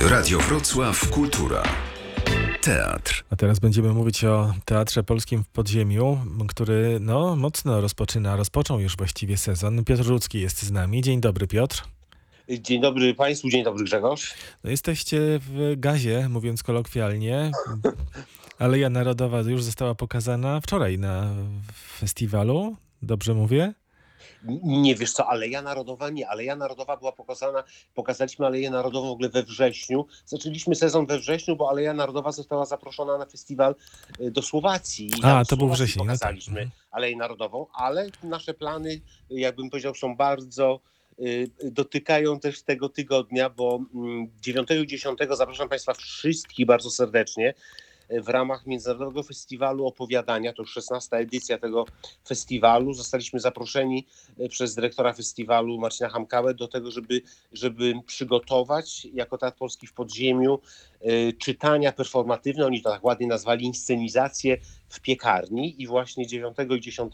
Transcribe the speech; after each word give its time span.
Radio 0.00 0.38
Wrocław 0.38 1.10
Kultura. 1.10 1.62
Teatr. 2.62 3.24
A 3.30 3.36
teraz 3.36 3.58
będziemy 3.58 3.92
mówić 3.92 4.24
o 4.24 4.54
Teatrze 4.64 5.02
Polskim 5.02 5.44
w 5.44 5.48
Podziemiu, 5.48 6.18
który 6.48 6.98
no, 7.00 7.36
mocno 7.36 7.80
rozpoczyna, 7.80 8.36
rozpoczął 8.36 8.80
już 8.80 8.96
właściwie 8.96 9.36
sezon. 9.36 9.84
Piotr 9.84 10.06
Rudzki 10.06 10.40
jest 10.40 10.62
z 10.62 10.70
nami. 10.70 11.02
Dzień 11.02 11.20
dobry 11.20 11.46
Piotr. 11.46 11.84
Dzień 12.48 12.80
dobry 12.80 13.14
Państwu, 13.14 13.50
dzień 13.50 13.64
dobry 13.64 13.84
Grzegorz. 13.84 14.34
No, 14.64 14.70
jesteście 14.70 15.18
w 15.20 15.74
gazie, 15.76 16.28
mówiąc 16.28 16.62
kolokwialnie. 16.62 17.50
Aleja 18.58 18.90
Narodowa 18.90 19.40
już 19.40 19.62
została 19.62 19.94
pokazana 19.94 20.60
wczoraj 20.60 20.98
na 20.98 21.34
festiwalu. 21.98 22.76
Dobrze 23.02 23.34
mówię? 23.34 23.74
Nie 24.62 24.94
wiesz 24.94 25.12
co, 25.12 25.26
Aleja 25.26 25.62
Narodowa 25.62 26.10
nie. 26.10 26.28
Aleja 26.28 26.56
Narodowa 26.56 26.96
była 26.96 27.12
pokazana, 27.12 27.64
pokazaliśmy 27.94 28.46
Aleję 28.46 28.70
Narodową 28.70 29.08
w 29.08 29.12
ogóle 29.12 29.28
we 29.28 29.42
wrześniu. 29.42 30.06
Zaczęliśmy 30.26 30.74
sezon 30.74 31.06
we 31.06 31.18
wrześniu, 31.18 31.56
bo 31.56 31.70
Aleja 31.70 31.94
Narodowa 31.94 32.32
została 32.32 32.66
zaproszona 32.66 33.18
na 33.18 33.26
festiwal 33.26 33.74
y, 34.20 34.30
do 34.30 34.42
Słowacji. 34.42 35.06
I 35.06 35.20
A, 35.22 35.44
to 35.44 35.56
był 35.56 35.68
wrzesień, 35.68 36.06
no 36.06 36.12
tak. 36.12 36.18
Pokazaliśmy 36.18 36.60
Mhm. 36.60 36.70
Aleję 36.90 37.16
Narodową, 37.16 37.66
ale 37.72 38.06
nasze 38.22 38.54
plany, 38.54 39.00
jakbym 39.30 39.70
powiedział, 39.70 39.94
są 39.94 40.16
bardzo 40.16 40.80
y, 41.18 41.50
dotykają 41.64 42.40
też 42.40 42.62
tego 42.62 42.88
tygodnia, 42.88 43.50
bo 43.50 43.80
mm, 43.94 44.30
9 44.40 44.68
i 44.70 44.86
10 44.86 45.18
zapraszam 45.30 45.68
Państwa 45.68 45.94
wszystkich 45.94 46.66
bardzo 46.66 46.90
serdecznie 46.90 47.54
w 48.10 48.28
ramach 48.28 48.66
Międzynarodowego 48.66 49.22
Festiwalu 49.22 49.86
Opowiadania, 49.86 50.52
to 50.52 50.62
już 50.62 50.72
16 50.72 51.16
edycja 51.16 51.58
tego 51.58 51.84
festiwalu. 52.28 52.94
Zostaliśmy 52.94 53.40
zaproszeni 53.40 54.06
e, 54.38 54.48
przez 54.48 54.74
dyrektora 54.74 55.12
festiwalu 55.12 55.78
Marcina 55.78 56.08
Hamkałę 56.08 56.54
do 56.54 56.68
tego, 56.68 56.90
żeby, 56.90 57.22
żeby 57.52 57.94
przygotować 58.06 59.04
jako 59.04 59.38
Teatr 59.38 59.58
Polski 59.58 59.86
w 59.86 59.92
Podziemiu 59.92 60.58
e, 61.00 61.32
czytania 61.32 61.92
performatywne, 61.92 62.66
oni 62.66 62.82
to 62.82 62.90
tak 62.90 63.04
ładnie 63.04 63.26
nazwali 63.26 63.64
inscenizację 63.66 64.58
w 64.88 65.00
piekarni 65.00 65.82
i 65.82 65.86
właśnie 65.86 66.26
9 66.26 66.56
i 66.76 66.80
10 66.80 67.12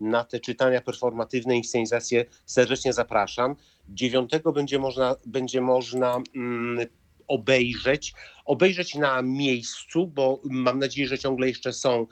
na 0.00 0.24
te 0.24 0.40
czytania 0.40 0.80
performatywne, 0.80 1.56
inscenizacje 1.56 2.24
serdecznie 2.46 2.92
zapraszam. 2.92 3.56
9 3.88 4.30
będzie 4.54 4.78
można, 4.78 5.16
będzie 5.26 5.60
można 5.60 6.22
mm, 6.36 6.86
obejrzeć, 7.28 8.14
obejrzeć 8.44 8.94
na 8.94 9.22
miejscu, 9.22 10.06
bo 10.06 10.40
mam 10.44 10.78
nadzieję, 10.78 11.08
że 11.08 11.18
ciągle 11.18 11.48
jeszcze 11.48 11.72
są 11.72 12.06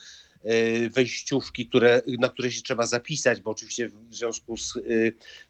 e, 0.44 0.90
wejściówki, 0.90 1.66
które, 1.66 2.02
na 2.18 2.28
które 2.28 2.52
się 2.52 2.62
trzeba 2.62 2.86
zapisać, 2.86 3.40
bo 3.40 3.50
oczywiście 3.50 3.88
w 3.88 4.14
związku 4.14 4.56
z 4.56 4.76
e, 4.76 4.80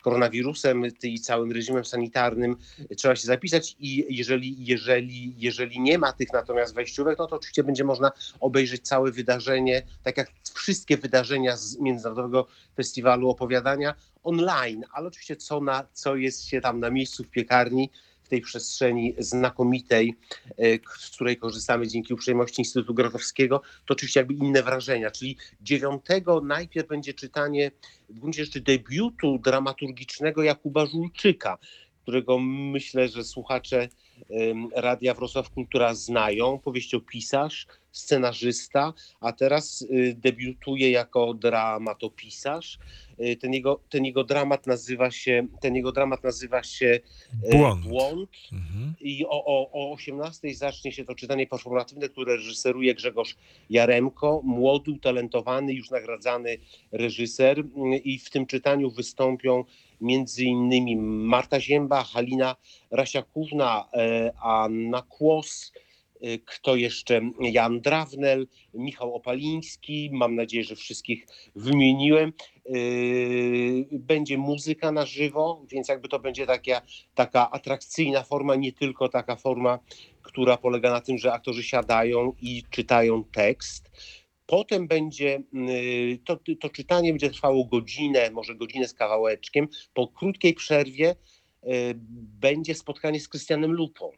koronawirusem 0.02 0.82
i 1.02 1.20
całym 1.20 1.52
reżimem 1.52 1.84
sanitarnym 1.84 2.56
trzeba 2.96 3.16
się 3.16 3.26
zapisać 3.26 3.76
i 3.78 4.06
jeżeli, 4.16 4.64
jeżeli, 4.64 5.34
jeżeli 5.38 5.80
nie 5.80 5.98
ma 5.98 6.12
tych 6.12 6.32
natomiast 6.32 6.74
wejściówek, 6.74 7.18
no 7.18 7.26
to 7.26 7.36
oczywiście 7.36 7.64
będzie 7.64 7.84
można 7.84 8.12
obejrzeć 8.40 8.82
całe 8.82 9.12
wydarzenie, 9.12 9.82
tak 10.02 10.16
jak 10.16 10.32
wszystkie 10.54 10.96
wydarzenia 10.96 11.56
z 11.56 11.78
Międzynarodowego 11.78 12.46
Festiwalu 12.76 13.28
Opowiadania 13.28 13.94
online, 14.22 14.84
ale 14.92 15.08
oczywiście 15.08 15.36
co, 15.36 15.60
na, 15.60 15.86
co 15.92 16.16
jest 16.16 16.44
się 16.44 16.60
tam 16.60 16.80
na 16.80 16.90
miejscu 16.90 17.24
w 17.24 17.28
piekarni, 17.28 17.90
tej 18.32 18.40
przestrzeni 18.40 19.14
znakomitej, 19.18 20.14
e, 20.48 20.54
z 20.98 21.10
której 21.10 21.36
korzystamy 21.36 21.88
dzięki 21.88 22.14
uprzejmości 22.14 22.60
Instytutu 22.60 22.94
Grotowskiego, 22.94 23.62
to 23.86 23.94
oczywiście 23.94 24.20
jakby 24.20 24.34
inne 24.34 24.62
wrażenia. 24.62 25.10
Czyli 25.10 25.36
dziewiątego 25.60 26.40
najpierw 26.40 26.88
będzie 26.88 27.14
czytanie 27.14 27.70
w 28.08 28.18
gruncie 28.18 28.44
rzeczy 28.44 28.60
debiutu 28.60 29.38
dramaturgicznego 29.38 30.42
Jakuba 30.42 30.86
Żulczyka, 30.86 31.58
którego 32.02 32.38
myślę, 32.38 33.08
że 33.08 33.24
słuchacze 33.24 33.88
Radia 34.76 35.14
Wrocław 35.14 35.50
Kultura 35.50 35.94
znają. 35.94 36.58
Powieściopisarz, 36.58 37.66
scenarzysta, 37.92 38.92
a 39.20 39.32
teraz 39.32 39.82
y, 39.82 40.14
debiutuje 40.18 40.90
jako 40.90 41.34
dramatopisarz. 41.34 42.78
Y, 43.20 43.36
Ten 43.36 43.52
jego, 43.52 43.80
ten 43.90 44.04
jego 44.04 44.24
dramat 44.24 44.66
nazywa 44.66 45.10
się, 45.10 45.46
ten 45.60 45.74
jego 45.76 45.92
dramat 45.92 46.24
nazywa 46.24 46.62
się 46.62 47.00
e, 47.44 47.56
Błąd. 47.56 47.86
Błąd. 47.86 48.30
Mhm. 48.52 48.94
I 49.00 49.26
o, 49.26 49.44
o, 49.44 49.70
o 49.72 49.92
18 49.92 50.54
zacznie 50.54 50.92
się 50.92 51.04
to 51.04 51.14
czytanie 51.14 51.46
performatywne, 51.46 52.08
które 52.08 52.36
reżyseruje 52.36 52.94
Grzegorz 52.94 53.36
Jaremko, 53.70 54.40
młody, 54.44 54.90
utalentowany, 54.90 55.72
już 55.72 55.90
nagradzany 55.90 56.58
reżyser. 56.92 57.58
Mm, 57.58 57.92
I 58.04 58.18
w 58.18 58.30
tym 58.30 58.46
czytaniu 58.46 58.90
wystąpią 58.90 59.64
między 60.00 60.44
innymi 60.44 60.96
Marta 60.96 61.60
Zięba, 61.60 62.04
Halina 62.04 62.56
Rasiakówna, 62.90 63.88
e, 63.92 64.32
Anna 64.42 65.02
Kłos, 65.02 65.72
kto 66.44 66.76
jeszcze? 66.76 67.20
Jan 67.40 67.80
Drawnel, 67.80 68.46
Michał 68.74 69.14
Opaliński. 69.14 70.10
Mam 70.12 70.34
nadzieję, 70.34 70.64
że 70.64 70.76
wszystkich 70.76 71.26
wymieniłem. 71.56 72.32
Yy, 72.66 73.86
Będzie 73.92 74.38
muzyka 74.38 74.92
na 74.92 75.06
żywo, 75.06 75.64
więc 75.68 75.88
jakby 75.88 76.08
to 76.08 76.18
będzie 76.18 76.46
taka, 76.46 76.82
taka 77.14 77.50
atrakcyjna 77.50 78.22
forma, 78.22 78.54
nie 78.54 78.72
tylko 78.72 79.08
taka 79.08 79.36
forma, 79.36 79.78
która 80.22 80.56
polega 80.56 80.90
na 80.90 81.00
tym, 81.00 81.18
że 81.18 81.32
aktorzy 81.32 81.62
siadają 81.62 82.32
i 82.40 82.62
czytają 82.70 83.24
tekst. 83.24 83.90
Potem 84.46 84.88
będzie 84.88 85.42
yy, 85.52 86.18
to, 86.24 86.38
to 86.60 86.68
czytanie 86.68 87.10
będzie 87.10 87.30
trwało 87.30 87.64
godzinę, 87.64 88.30
może 88.30 88.54
godzinę 88.54 88.88
z 88.88 88.94
kawałeczkiem. 88.94 89.68
Po 89.94 90.08
krótkiej 90.08 90.54
przerwie 90.54 91.16
yy, 91.62 91.72
będzie 92.40 92.74
spotkanie 92.74 93.20
z 93.20 93.28
Krystianem 93.28 93.72
Lupą. 93.72 94.10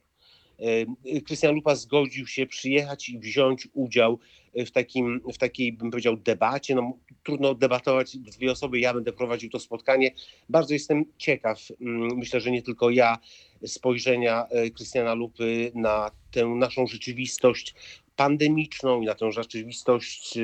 Yy, 1.05 1.23
Krystian 1.23 1.55
Lupa 1.55 1.75
zgodził 1.75 2.27
się 2.27 2.47
przyjechać 2.47 3.09
i 3.09 3.19
wziąć 3.19 3.69
udział 3.73 4.19
w, 4.55 4.71
takim, 4.71 5.21
w 5.35 5.39
takiej, 5.39 5.73
bym 5.73 5.91
powiedział, 5.91 6.17
debacie. 6.17 6.75
No, 6.75 6.99
trudno 7.23 7.55
debatować 7.55 8.17
dwie 8.17 8.53
osoby, 8.53 8.81
ja 8.81 8.95
będę 8.95 9.13
prowadził 9.13 9.51
to 9.51 9.61
spotkanie. 9.61 10.11
Bardzo 10.49 10.75
jestem 10.75 11.05
ciekaw, 11.19 11.59
mm, 11.81 12.17
myślę, 12.17 12.41
że 12.41 12.51
nie 12.51 12.63
tylko 12.63 12.91
ja, 12.91 13.19
spojrzenia 13.67 14.47
e, 14.47 14.71
Krystiana 14.71 15.15
Lupy 15.15 15.73
na 15.75 16.11
tę 16.31 16.47
naszą 16.47 16.87
rzeczywistość 16.87 17.75
pandemiczną 18.17 19.01
i 19.01 19.07
na 19.07 19.15
tę 19.15 19.33
rzeczywistość 19.33 20.37
e, 20.37 20.41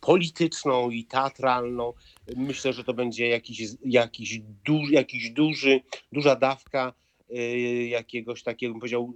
polityczną 0.00 0.90
i 0.90 1.04
teatralną. 1.04 1.92
Myślę, 2.36 2.72
że 2.72 2.84
to 2.84 2.94
będzie 2.94 3.28
jakiś, 3.28 3.62
jakiś, 3.84 4.38
duży, 4.64 4.92
jakiś 4.92 5.30
duży, 5.30 5.80
duża 6.12 6.36
dawka 6.36 6.88
e, 6.88 7.07
jakiegoś 7.88 8.42
takiego, 8.42 8.72
bym 8.72 8.80
powiedział, 8.80 9.14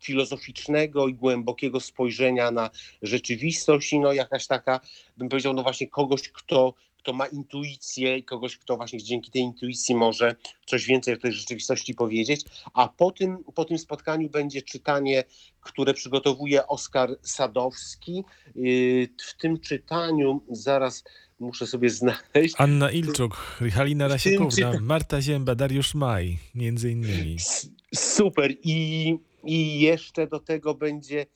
filozoficznego 0.00 1.08
i 1.08 1.14
głębokiego 1.14 1.80
spojrzenia 1.80 2.50
na 2.50 2.70
rzeczywistość 3.02 3.92
i 3.92 3.98
no 3.98 4.12
jakaś 4.12 4.46
taka, 4.46 4.80
bym 5.16 5.28
powiedział, 5.28 5.54
no 5.54 5.62
właśnie 5.62 5.88
kogoś, 5.88 6.28
kto, 6.28 6.74
kto 6.98 7.12
ma 7.12 7.26
intuicję 7.26 8.18
i 8.18 8.24
kogoś, 8.24 8.56
kto 8.56 8.76
właśnie 8.76 9.02
dzięki 9.02 9.30
tej 9.30 9.42
intuicji 9.42 9.94
może 9.94 10.36
coś 10.66 10.86
więcej 10.86 11.14
o 11.14 11.16
tej 11.16 11.32
rzeczywistości 11.32 11.94
powiedzieć. 11.94 12.44
A 12.74 12.88
po 12.88 13.10
tym, 13.10 13.44
po 13.54 13.64
tym 13.64 13.78
spotkaniu 13.78 14.30
będzie 14.30 14.62
czytanie, 14.62 15.24
które 15.60 15.94
przygotowuje 15.94 16.66
Oskar 16.66 17.16
Sadowski. 17.22 18.24
Yy, 18.54 19.08
W 19.26 19.36
tym 19.36 19.60
czytaniu 19.60 20.40
zaraz 20.50 21.04
muszę 21.38 21.66
sobie 21.66 21.90
znaleźć. 21.90 22.54
Anna 22.58 22.90
Ilczuk, 22.90 23.36
Halina 23.74 24.08
Rasiakówna, 24.08 24.50
czyta- 24.72 24.80
Marta 24.80 25.22
Zięba, 25.22 25.54
Dariusz 25.54 25.94
Maj, 25.94 26.38
między 26.54 26.90
innymi. 26.90 27.34
S- 27.34 27.70
Super. 27.94 28.54
I, 28.62 29.18
I 29.44 29.80
jeszcze 29.80 30.26
do 30.26 30.40
tego 30.40 30.74
będzie 30.74 31.26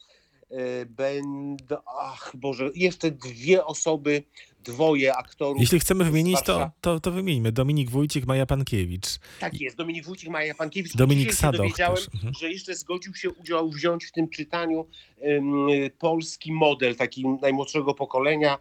e, 0.51 0.87
będą, 0.87 1.77
ach 2.01 2.33
Boże, 2.35 2.71
jeszcze 2.75 3.11
dwie 3.11 3.65
osoby, 3.65 4.23
dwoje 4.65 5.15
aktorów. 5.17 5.61
Jeśli 5.61 5.81
chcemy 5.81 6.05
wymienić, 6.05 6.43
to, 6.45 6.71
to, 6.81 7.01
to 7.01 7.11
wymieńmy. 7.11 7.53
Dominik 7.53 7.91
Wójcik, 7.91 8.27
Maja 8.27 8.47
Pankiewicz. 8.47 9.07
Tak 9.41 9.61
jest, 9.61 9.77
Dominik 9.77 10.05
Wójcik, 10.05 10.29
Maja 10.29 10.55
Pankiewicz. 10.55 10.97
Dominik 10.97 11.29
Dzisiaj 11.29 11.41
Sadoch 11.41 11.59
dowiedziałem, 11.61 11.97
też, 11.97 12.09
mhm. 12.15 12.35
że 12.35 12.51
jeszcze 12.53 12.75
zgodził 12.75 13.15
się 13.15 13.31
udział 13.31 13.71
wziąć 13.71 14.05
w 14.05 14.13
tym 14.13 14.29
czytaniu 14.29 14.87
em, 15.21 15.67
polski 15.99 16.53
model, 16.53 16.97
taki 16.97 17.29
najmłodszego 17.29 17.95
pokolenia. 17.95 18.59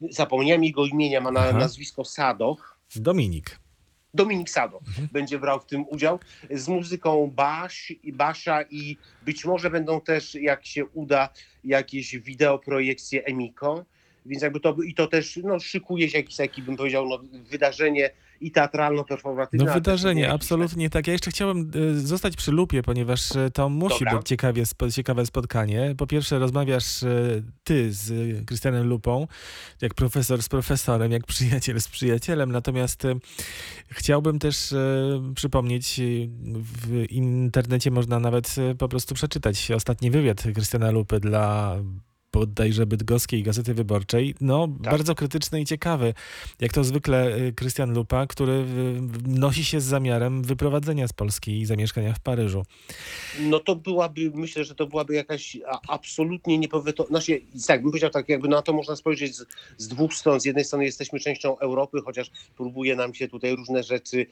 Zapomniałem 0.00 0.64
jego 0.64 0.86
imienia, 0.86 1.20
ma 1.20 1.30
na, 1.30 1.52
nazwisko 1.52 2.04
Sadoch. 2.04 2.78
Dominik. 2.96 3.58
Dominik 4.14 4.50
Sado 4.50 4.80
Mhm. 4.88 5.08
będzie 5.12 5.38
brał 5.38 5.60
w 5.60 5.66
tym 5.66 5.84
udział 5.88 6.18
z 6.50 6.68
muzyką 6.68 7.32
Baś 7.34 7.92
i 8.02 8.12
Basza 8.12 8.62
i 8.62 8.96
być 9.22 9.44
może 9.44 9.70
będą 9.70 10.00
też, 10.00 10.34
jak 10.34 10.66
się 10.66 10.86
uda, 10.86 11.28
jakieś 11.64 12.16
wideoprojekcje 12.18 13.24
Emiko. 13.24 13.84
Więc 14.26 14.42
jakby 14.42 14.60
to 14.60 14.76
i 14.86 14.94
to 14.94 15.06
też 15.06 15.36
no, 15.44 15.60
szykuje 15.60 16.10
się 16.10 16.18
jakieś 16.18 16.36
takie, 16.36 16.62
bym 16.62 16.76
powiedział, 16.76 17.08
no, 17.08 17.18
wydarzenie 17.50 18.10
i 18.40 18.52
teatralno-performatywne. 18.52 19.64
No 19.64 19.74
wydarzenie, 19.74 20.32
absolutnie 20.32 20.90
tak. 20.90 21.06
Ja 21.06 21.12
jeszcze 21.12 21.30
chciałem 21.30 21.70
y, 21.76 22.00
zostać 22.00 22.36
przy 22.36 22.52
lupie, 22.52 22.82
ponieważ 22.82 23.30
y, 23.30 23.50
to 23.50 23.68
musi 23.68 24.04
Dobra. 24.04 24.18
być 24.18 24.28
ciekawie, 24.28 24.64
ciekawe 24.94 25.26
spotkanie. 25.26 25.94
Po 25.98 26.06
pierwsze 26.06 26.38
rozmawiasz 26.38 27.02
y, 27.02 27.42
ty 27.64 27.92
z 27.92 28.46
Krystianem 28.46 28.88
Lupą, 28.88 29.26
jak 29.80 29.94
profesor 29.94 30.42
z 30.42 30.48
profesorem, 30.48 31.12
jak 31.12 31.26
przyjaciel 31.26 31.80
z 31.80 31.88
przyjacielem, 31.88 32.52
natomiast 32.52 33.02
chciałbym 33.90 34.38
też 34.38 34.74
przypomnieć, 35.34 36.00
w 36.54 37.04
internecie 37.10 37.90
można 37.90 38.20
nawet 38.20 38.54
po 38.78 38.88
prostu 38.88 39.14
przeczytać 39.14 39.70
ostatni 39.70 40.10
wywiad 40.10 40.42
Krystiana 40.54 40.90
Lupy 40.90 41.20
dla 41.20 41.76
bodajże 42.38 42.86
Bydgoskiej 42.86 43.42
Gazety 43.42 43.74
Wyborczej. 43.74 44.34
No, 44.40 44.68
Tak. 44.82 44.92
bardzo 44.92 45.14
krytyczny 45.14 45.60
i 45.60 45.64
ciekawy. 45.64 46.14
Jak 46.60 46.72
to 46.72 46.84
zwykle 46.84 47.36
y, 47.36 47.52
Krystian 47.52 47.94
Lupa, 47.94 48.26
który 48.26 48.52
y, 48.52 48.64
nosi 49.26 49.64
się 49.64 49.80
z 49.80 49.84
zamiarem 49.84 50.42
wyprowadzenia 50.42 51.08
z 51.08 51.12
Polski 51.12 51.60
i 51.60 51.66
zamieszkania 51.66 52.14
w 52.14 52.20
Paryżu. 52.20 52.64
No 53.40 53.60
to 53.60 53.76
byłaby, 53.76 54.30
myślę, 54.34 54.64
że 54.64 54.74
to 54.74 54.86
byłaby 54.86 55.14
jakaś 55.14 55.56
absolutnie 55.88 56.58
niepowetowana. 56.58 57.08
Znaczy, 57.20 57.40
tak, 57.66 57.82
bym 57.82 57.90
powiedział 57.90 58.10
tak, 58.10 58.28
jakby 58.28 58.48
na 58.48 58.62
to 58.62 58.72
można 58.72 58.96
spojrzeć 58.96 59.36
z, 59.36 59.46
z 59.78 59.88
dwóch 59.88 60.14
stron. 60.14 60.40
Z 60.40 60.44
jednej 60.44 60.64
strony 60.64 60.84
jesteśmy 60.84 61.20
częścią 61.20 61.58
Europy, 61.58 61.98
chociaż 62.04 62.30
próbuje 62.56 62.96
nam 62.96 63.14
się 63.14 63.28
tutaj 63.28 63.56
różne 63.56 63.82
rzeczy 63.82 64.26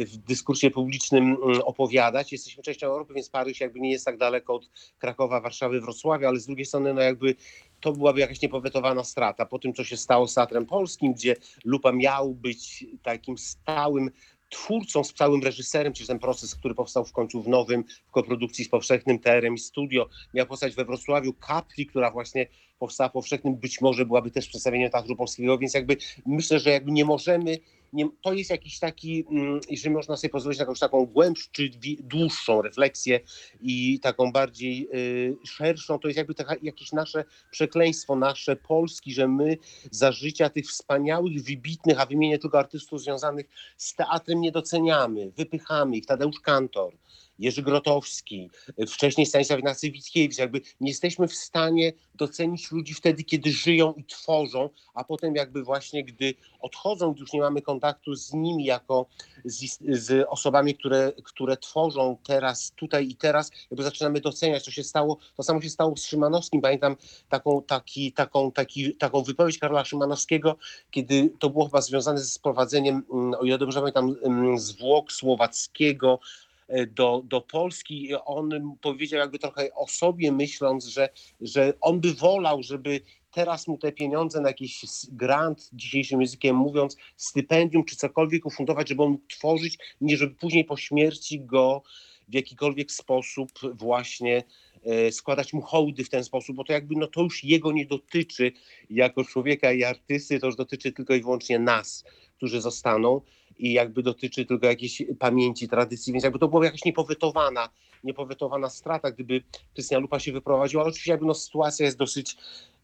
y, 0.00 0.06
w 0.06 0.16
dyskursie 0.16 0.70
publicznym 0.70 1.24
mm, 1.24 1.60
opowiadać. 1.62 2.32
Jesteśmy 2.32 2.62
częścią 2.62 2.86
Europy, 2.86 3.14
więc 3.14 3.28
Paryż 3.28 3.60
jakby 3.60 3.80
nie 3.80 3.90
jest 3.90 4.04
tak 4.04 4.18
daleko 4.18 4.54
od 4.54 4.70
Krakowa, 4.98 5.40
Warszawy, 5.40 5.80
Wrocławia, 5.80 6.28
ale 6.28 6.40
z 6.40 6.46
drugiej 6.46 6.66
strony 6.66 6.94
no 6.94 7.00
jakby 7.00 7.34
to 7.80 7.92
byłaby 7.92 8.20
jakaś 8.20 8.42
niepowetowana 8.42 9.04
strata. 9.04 9.46
Po 9.46 9.58
tym, 9.58 9.74
co 9.74 9.84
się 9.84 9.96
stało 9.96 10.28
z 10.28 10.34
Teatrem 10.34 10.66
Polskim, 10.66 11.12
gdzie 11.12 11.36
Lupa 11.64 11.92
miał 11.92 12.34
być 12.34 12.86
takim 13.02 13.38
stałym 13.38 14.10
twórcą, 14.50 15.04
stałym 15.04 15.42
reżyserem, 15.42 15.92
czyli 15.92 16.06
ten 16.06 16.18
proces, 16.18 16.54
który 16.54 16.74
powstał 16.74 17.04
w 17.04 17.12
końcu 17.12 17.42
w 17.42 17.48
nowym, 17.48 17.84
w 18.08 18.10
koprodukcji 18.10 18.64
z 18.64 18.68
Powszechnym 18.68 19.18
TRM 19.18 19.54
i 19.54 19.58
Studio, 19.58 20.08
miał 20.34 20.46
powstać 20.46 20.74
we 20.74 20.84
Wrocławiu 20.84 21.32
Kapli, 21.32 21.86
która 21.86 22.10
właśnie 22.10 22.46
powstała 22.78 23.10
Powszechnym, 23.10 23.56
być 23.56 23.80
może 23.80 24.06
byłaby 24.06 24.30
też 24.30 24.48
przedstawieniem 24.48 24.90
Teatru 24.90 25.16
Polskiego, 25.16 25.58
więc 25.58 25.74
jakby 25.74 25.96
myślę, 26.26 26.58
że 26.58 26.70
jakby 26.70 26.92
nie 26.92 27.04
możemy, 27.04 27.58
nie, 27.92 28.08
to 28.22 28.32
jest 28.32 28.50
jakiś 28.50 28.78
taki, 28.78 29.24
mm, 29.30 29.60
jeżeli 29.70 29.94
można 29.94 30.16
sobie 30.16 30.30
pozwolić 30.30 30.58
na 30.58 30.62
jakąś 30.62 30.78
taką 30.78 31.06
głębszą, 31.06 31.50
dłuższą 31.98 32.62
refleksję 32.62 33.20
i 33.60 34.00
taką 34.00 34.32
bardziej 34.32 34.88
y, 34.94 35.36
szerszą, 35.46 35.98
to 35.98 36.08
jest 36.08 36.18
jakby 36.18 36.34
taka, 36.34 36.54
jakieś 36.62 36.92
nasze 36.92 37.24
przekleństwo, 37.50 38.16
nasze 38.16 38.56
Polski, 38.56 39.12
że 39.12 39.28
my 39.28 39.56
za 39.90 40.12
życia 40.12 40.50
tych 40.50 40.66
wspaniałych, 40.66 41.42
wybitnych, 41.42 42.00
a 42.00 42.06
wymienię 42.06 42.38
tylko 42.38 42.58
artystów 42.58 43.00
związanych 43.00 43.46
z 43.76 43.94
teatrem 43.94 44.40
nie 44.40 44.52
doceniamy, 44.52 45.32
wypychamy 45.36 45.96
ich, 45.96 46.06
Tadeusz 46.06 46.40
Kantor, 46.40 46.92
Jerzy 47.40 47.62
Grotowski, 47.62 48.50
wcześniej 48.88 49.26
Stanisław 49.26 49.58
Ignacy 49.58 49.90
Witkiewicz, 49.90 50.38
jakby 50.38 50.60
nie 50.80 50.90
jesteśmy 50.90 51.28
w 51.28 51.34
stanie 51.34 51.92
docenić 52.14 52.70
ludzi 52.70 52.94
wtedy, 52.94 53.24
kiedy 53.24 53.52
żyją 53.52 53.92
i 53.92 54.04
tworzą, 54.04 54.70
a 54.94 55.04
potem 55.04 55.34
jakby 55.34 55.64
właśnie, 55.64 56.04
gdy 56.04 56.34
odchodzą, 56.60 57.12
gdy 57.12 57.20
już 57.20 57.32
nie 57.32 57.40
mamy 57.40 57.62
kontaktu 57.62 58.14
z 58.14 58.32
nimi 58.32 58.64
jako 58.64 59.06
z, 59.44 59.78
z 59.88 60.26
osobami, 60.28 60.74
które, 60.74 61.12
które 61.24 61.56
tworzą 61.56 62.16
teraz, 62.22 62.72
tutaj 62.76 63.08
i 63.08 63.16
teraz, 63.16 63.50
jakby 63.70 63.82
zaczynamy 63.82 64.20
doceniać, 64.20 64.62
co 64.62 64.70
się 64.70 64.84
stało. 64.84 65.18
To 65.36 65.42
samo 65.42 65.62
się 65.62 65.70
stało 65.70 65.96
z 65.96 66.04
Szymanowskim. 66.04 66.60
Pamiętam 66.60 66.96
taką, 67.28 67.62
taki, 67.62 68.12
taką, 68.12 68.52
taki, 68.52 68.96
taką 68.96 69.22
wypowiedź 69.22 69.58
Karola 69.58 69.84
Szymanowskiego, 69.84 70.56
kiedy 70.90 71.30
to 71.38 71.50
było 71.50 71.64
chyba 71.64 71.80
związane 71.80 72.18
ze 72.18 72.26
sprowadzeniem, 72.26 73.02
mm, 73.12 73.34
o 73.34 73.44
ile 73.44 73.58
dobrze 73.58 73.80
pamiętam, 73.80 74.16
mm, 74.22 74.58
zwłok 74.58 75.12
słowackiego 75.12 76.18
e, 76.22 76.49
do, 76.88 77.22
do 77.24 77.40
Polski. 77.40 78.14
On 78.24 78.76
powiedział 78.80 79.20
jakby 79.20 79.38
trochę 79.38 79.74
o 79.74 79.88
sobie, 79.88 80.32
myśląc, 80.32 80.86
że, 80.86 81.08
że 81.40 81.72
on 81.80 82.00
by 82.00 82.14
wolał, 82.14 82.62
żeby 82.62 83.00
teraz 83.30 83.68
mu 83.68 83.78
te 83.78 83.92
pieniądze 83.92 84.40
na 84.40 84.48
jakiś 84.48 84.80
grant, 85.12 85.70
dzisiejszym 85.72 86.20
językiem 86.20 86.56
mówiąc, 86.56 86.96
stypendium 87.16 87.84
czy 87.84 87.96
cokolwiek 87.96 88.46
ufundować, 88.46 88.88
żeby 88.88 89.02
on 89.02 89.10
mógł 89.10 89.26
tworzyć, 89.26 89.78
nie 90.00 90.16
żeby 90.16 90.34
później 90.34 90.64
po 90.64 90.76
śmierci 90.76 91.40
go 91.40 91.82
w 92.28 92.34
jakikolwiek 92.34 92.92
sposób 92.92 93.50
właśnie 93.74 94.42
e, 94.82 95.12
składać 95.12 95.52
mu 95.52 95.60
hołdy 95.60 96.04
w 96.04 96.10
ten 96.10 96.24
sposób, 96.24 96.56
bo 96.56 96.64
to 96.64 96.72
jakby 96.72 96.94
no 96.96 97.06
to 97.06 97.22
już 97.22 97.44
jego 97.44 97.72
nie 97.72 97.86
dotyczy 97.86 98.52
jako 98.90 99.24
człowieka 99.24 99.72
i 99.72 99.84
artysty, 99.84 100.40
to 100.40 100.46
już 100.46 100.56
dotyczy 100.56 100.92
tylko 100.92 101.14
i 101.14 101.22
wyłącznie 101.22 101.58
nas, 101.58 102.04
którzy 102.36 102.60
zostaną 102.60 103.20
i 103.66 103.72
jakby 103.72 104.02
dotyczy 104.02 104.46
tylko 104.46 104.66
jakiejś 104.66 105.02
pamięci, 105.18 105.68
tradycji, 105.68 106.12
więc 106.12 106.24
jakby 106.24 106.38
to 106.38 106.48
była 106.48 106.64
jakaś 106.64 106.84
niepowetowana, 106.84 107.68
niepowetowana 108.04 108.70
strata, 108.70 109.10
gdyby 109.10 109.42
Krystian 109.74 110.02
Lupa 110.02 110.18
się 110.18 110.32
wyprowadził, 110.32 110.80
ale 110.80 110.88
oczywiście 110.88 111.10
jakby 111.10 111.26
no 111.26 111.34
sytuacja 111.34 111.86
jest 111.86 111.98
dosyć, 111.98 112.36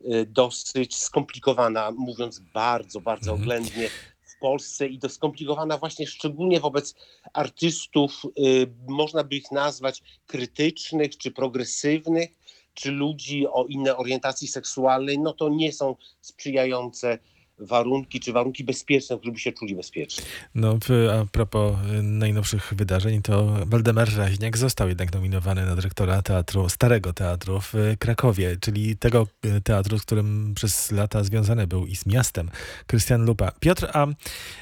e, 0.04 0.26
dosyć 0.26 0.96
skomplikowana, 0.96 1.90
mówiąc 1.90 2.38
bardzo, 2.54 3.00
bardzo 3.00 3.30
Mhm. 3.30 3.42
oględnie 3.42 3.88
w 4.36 4.38
Polsce 4.40 4.86
i 4.86 4.98
to 4.98 5.08
skomplikowana 5.08 5.78
właśnie 5.78 6.06
szczególnie 6.06 6.60
wobec 6.60 6.94
artystów, 7.32 8.22
y, 8.38 8.66
można 8.88 9.24
by 9.24 9.36
ich 9.36 9.50
nazwać 9.52 10.02
krytycznych 10.26 11.16
czy 11.18 11.30
progresywnych, 11.30 12.30
czy 12.74 12.90
ludzi 12.90 13.46
o 13.46 13.64
innej 13.64 13.92
orientacji 13.92 14.48
seksualnej, 14.48 15.18
no 15.18 15.32
to 15.32 15.48
nie 15.48 15.72
są 15.72 15.96
sprzyjające 16.20 17.18
warunki, 17.58 18.20
czy 18.20 18.32
warunki 18.32 18.64
bezpieczne, 18.64 19.18
żeby 19.24 19.38
się 19.38 19.52
czuli 19.52 19.74
bezpiecznie. 19.74 20.24
No, 20.54 20.78
a 21.12 21.24
propos 21.32 21.76
y, 21.98 22.02
najnowszych 22.02 22.74
wydarzeń, 22.76 23.22
to 23.22 23.46
Waldemar 23.66 24.16
Raźniak 24.16 24.58
został 24.58 24.88
jednak 24.88 25.12
nominowany 25.12 25.66
na 25.66 25.76
dyrektora 25.76 26.22
teatru, 26.22 26.68
Starego 26.68 27.12
Teatru 27.12 27.60
w 27.60 27.74
y, 27.74 27.96
Krakowie, 27.98 28.56
czyli 28.60 28.96
tego 28.96 29.26
y, 29.46 29.60
teatru, 29.60 29.98
z 29.98 30.02
którym 30.02 30.52
przez 30.54 30.92
lata 30.92 31.24
związany 31.24 31.66
był 31.66 31.86
i 31.86 31.96
z 31.96 32.06
miastem 32.06 32.50
Krystian 32.86 33.24
Lupa. 33.24 33.52
Piotr, 33.60 33.88
a 33.92 34.06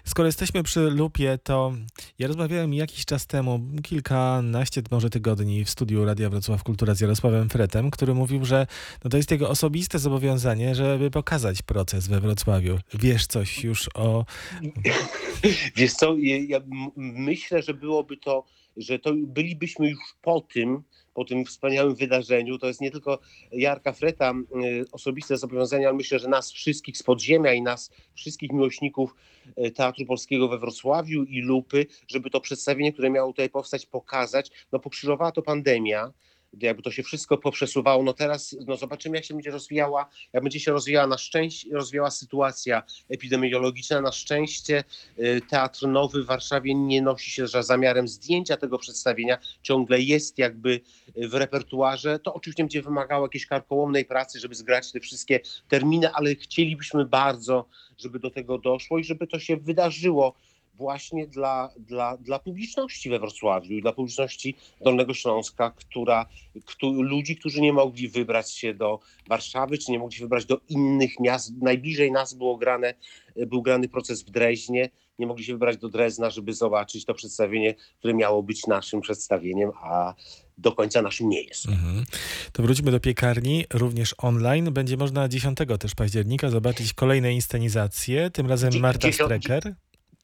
skoro 0.04 0.26
jesteśmy 0.26 0.62
przy 0.62 0.80
Lupie, 0.80 1.38
to 1.42 1.72
ja 2.18 2.28
rozmawiałem 2.28 2.74
jakiś 2.74 3.04
czas 3.04 3.26
temu, 3.26 3.60
kilkanaście 3.82 4.82
może 4.90 5.10
tygodni 5.10 5.64
w 5.64 5.70
studiu 5.70 6.04
Radia 6.04 6.30
Wrocław 6.30 6.62
Kultura 6.62 6.94
z 6.94 7.00
Jarosławem 7.00 7.48
Fretem, 7.48 7.90
który 7.90 8.14
mówił, 8.14 8.44
że 8.44 8.66
no 9.04 9.10
to 9.10 9.16
jest 9.16 9.30
jego 9.30 9.50
osobiste 9.50 9.98
zobowiązanie, 9.98 10.74
żeby 10.74 11.10
pokazać 11.10 11.62
proces 11.62 12.08
we 12.08 12.20
Wrocławiu. 12.20 12.78
Wiesz 12.94 13.26
coś 13.26 13.64
już 13.64 13.88
o 13.94 14.24
Wiesz 15.76 15.92
co, 15.92 16.16
ja, 16.18 16.60
myślę, 16.96 17.62
że 17.62 17.74
byłoby 17.74 18.16
to, 18.16 18.44
że 18.76 18.98
to 18.98 19.12
bylibyśmy 19.14 19.90
już 19.90 20.00
po 20.22 20.40
tym, 20.40 20.82
po 21.14 21.24
tym 21.24 21.44
wspaniałym 21.44 21.94
wydarzeniu. 21.94 22.58
To 22.58 22.66
jest 22.66 22.80
nie 22.80 22.90
tylko 22.90 23.18
Jarka 23.52 23.92
Freta 23.92 24.32
y, 24.64 24.84
osobiste 24.92 25.36
zobowiązanie, 25.36 25.88
ale 25.88 25.96
myślę, 25.96 26.18
że 26.18 26.28
nas 26.28 26.52
wszystkich 26.52 26.98
z 26.98 27.02
podziemia 27.02 27.52
i 27.52 27.62
nas 27.62 27.90
wszystkich 28.14 28.52
miłośników 28.52 29.14
y, 29.58 29.70
Teatru 29.70 30.06
Polskiego 30.06 30.48
we 30.48 30.58
Wrocławiu 30.58 31.22
i 31.22 31.40
Lupy, 31.40 31.86
żeby 32.08 32.30
to 32.30 32.40
przedstawienie, 32.40 32.92
które 32.92 33.10
miało 33.10 33.32
tutaj 33.32 33.50
powstać, 33.50 33.86
pokazać. 33.86 34.50
No 34.72 34.78
pokrzyżowała 34.78 35.32
to 35.32 35.42
pandemia. 35.42 36.12
Jakby 36.60 36.82
to 36.82 36.90
się 36.90 37.02
wszystko 37.02 37.38
poprzesuwało. 37.38 38.02
No 38.02 38.12
teraz 38.12 38.56
no 38.66 38.76
zobaczymy, 38.76 39.16
jak 39.16 39.24
się 39.24 39.34
będzie 39.34 39.50
rozwijała, 39.50 40.08
jak 40.32 40.42
będzie 40.42 40.60
się 40.60 40.72
rozwijała 40.72 41.06
na 41.06 41.18
szczęście, 41.18 41.68
rozwijała 41.72 42.10
sytuacja 42.10 42.82
epidemiologiczna. 43.08 44.00
Na 44.00 44.12
szczęście 44.12 44.84
y, 45.18 45.40
Teatr 45.50 45.86
Nowy 45.86 46.22
w 46.22 46.26
Warszawie 46.26 46.74
nie 46.74 47.02
nosi 47.02 47.30
się 47.30 47.48
za 47.48 47.62
zamiarem 47.62 48.08
zdjęcia 48.08 48.56
tego 48.56 48.78
przedstawienia, 48.78 49.38
ciągle 49.62 50.00
jest 50.00 50.38
jakby 50.38 50.80
y, 51.18 51.28
w 51.28 51.34
repertuarze. 51.34 52.18
To 52.18 52.34
oczywiście 52.34 52.62
będzie 52.62 52.82
wymagało 52.82 53.26
jakiejś 53.26 53.46
karkołomnej 53.46 54.04
pracy, 54.04 54.40
żeby 54.40 54.54
zgrać 54.54 54.92
te 54.92 55.00
wszystkie 55.00 55.40
terminy, 55.68 56.10
ale 56.12 56.34
chcielibyśmy 56.34 57.04
bardzo, 57.04 57.68
żeby 57.98 58.18
do 58.18 58.30
tego 58.30 58.58
doszło 58.58 58.98
i 58.98 59.04
żeby 59.04 59.26
to 59.26 59.38
się 59.38 59.56
wydarzyło 59.56 60.34
właśnie 60.74 61.26
dla, 61.26 61.70
dla, 61.78 62.16
dla 62.16 62.38
publiczności 62.38 63.10
we 63.10 63.18
Wrocławiu 63.18 63.72
i 63.72 63.82
dla 63.82 63.92
publiczności 63.92 64.56
Dolnego 64.80 65.14
Śląska, 65.14 65.70
która, 65.70 66.26
któ, 66.64 67.02
ludzi, 67.02 67.36
którzy 67.36 67.60
nie 67.60 67.72
mogli 67.72 68.08
wybrać 68.08 68.50
się 68.52 68.74
do 68.74 69.00
Warszawy, 69.28 69.78
czy 69.78 69.92
nie 69.92 69.98
mogli 69.98 70.16
się 70.16 70.24
wybrać 70.24 70.46
do 70.46 70.60
innych 70.68 71.20
miast. 71.20 71.52
Najbliżej 71.62 72.12
nas 72.12 72.34
było 72.34 72.56
grane, 72.56 72.94
był 73.36 73.62
grany 73.62 73.88
proces 73.88 74.22
w 74.22 74.30
Dreźnie, 74.30 74.90
nie 75.18 75.26
mogli 75.26 75.44
się 75.44 75.52
wybrać 75.52 75.76
do 75.76 75.88
Drezna, 75.88 76.30
żeby 76.30 76.52
zobaczyć 76.52 77.04
to 77.04 77.14
przedstawienie, 77.14 77.74
które 77.98 78.14
miało 78.14 78.42
być 78.42 78.66
naszym 78.66 79.00
przedstawieniem, 79.00 79.70
a 79.82 80.14
do 80.58 80.72
końca 80.72 81.02
naszym 81.02 81.28
nie 81.28 81.42
jest. 81.42 81.68
Mhm. 81.68 82.04
To 82.52 82.62
wróćmy 82.62 82.90
do 82.90 83.00
piekarni, 83.00 83.64
również 83.72 84.14
online. 84.18 84.72
Będzie 84.72 84.96
można 84.96 85.28
10 85.28 85.58
też 85.78 85.94
października 85.94 86.50
zobaczyć 86.50 86.92
kolejne 86.92 87.34
inscenizacje, 87.34 88.30
tym 88.30 88.46
razem 88.46 88.80
Marta 88.80 89.12
Strecker. 89.12 89.74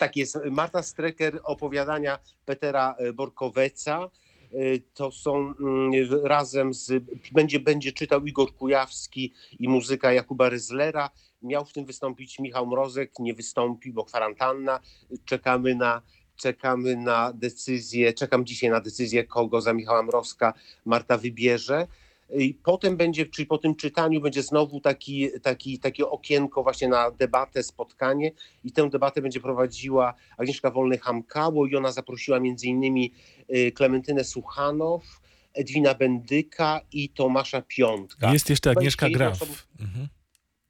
Tak 0.01 0.17
jest. 0.17 0.39
Marta 0.51 0.83
Strecker, 0.83 1.41
opowiadania 1.45 2.19
Petera 2.45 2.95
e, 2.99 3.13
Borkoweca. 3.13 4.11
Y, 4.55 4.83
To 4.95 5.13
są 5.13 5.55
mm, 5.61 5.93
razem 6.25 6.75
z, 6.75 7.05
będzie, 7.33 7.61
będzie 7.61 7.93
czytał 7.93 8.27
Igor 8.27 8.55
Kujawski 8.55 9.33
i 9.59 9.69
muzyka 9.69 10.13
Jakuba 10.13 10.49
Ryzlera. 10.49 11.11
Miał 11.43 11.65
w 11.65 11.73
tym 11.73 11.85
wystąpić 11.85 12.39
Michał 12.39 12.67
Mrozek, 12.67 13.13
nie 13.19 13.35
wystąpi, 13.35 13.93
bo 13.93 14.05
kwarantanna. 14.05 14.81
Czekamy 15.25 15.75
na, 15.75 16.03
czekamy 16.37 16.97
na 16.97 17.33
decyzję, 17.33 18.13
czekam 18.13 18.45
dzisiaj 18.47 18.71
na 18.71 18.81
decyzję, 18.81 19.25
kogo 19.25 19.61
za 19.61 19.73
Michała 19.73 20.03
Mrozka 20.03 20.55
Marta 20.85 21.19
wybierze. 21.19 21.87
I 22.39 22.55
potem 22.55 22.97
będzie, 22.97 23.27
czyli 23.27 23.47
po 23.47 23.59
tym 23.59 23.75
czytaniu 23.75 24.21
będzie 24.21 24.43
znowu 24.43 24.81
taki, 24.81 25.29
taki, 25.43 25.79
takie 25.79 26.09
okienko 26.09 26.63
właśnie 26.63 26.89
na 26.89 27.11
debatę, 27.11 27.63
spotkanie 27.63 28.33
i 28.65 28.73
tę 28.73 28.91
debatę 28.91 29.23
będzie 29.23 29.41
prowadziła 29.41 30.15
Agnieszka 30.37 30.71
Wolny-Hamkało 30.71 31.69
i 31.71 31.77
ona 31.77 31.93
zaprosiła 31.93 32.41
między 32.41 32.67
innymi 32.67 33.13
y, 33.55 33.73
Klementynę 33.73 34.25
Suchanow, 34.25 35.21
Edwina 35.55 35.95
Bendyka 35.95 36.81
i 36.93 37.09
Tomasza 37.09 37.63
Piątka. 37.63 38.33
Jest 38.33 38.51
jeszcze 38.51 38.71
Agnieszka 38.71 39.07
21 39.07 39.19
Graf. 39.19 39.43
osób. 39.43 39.67
Mhm. 39.81 40.09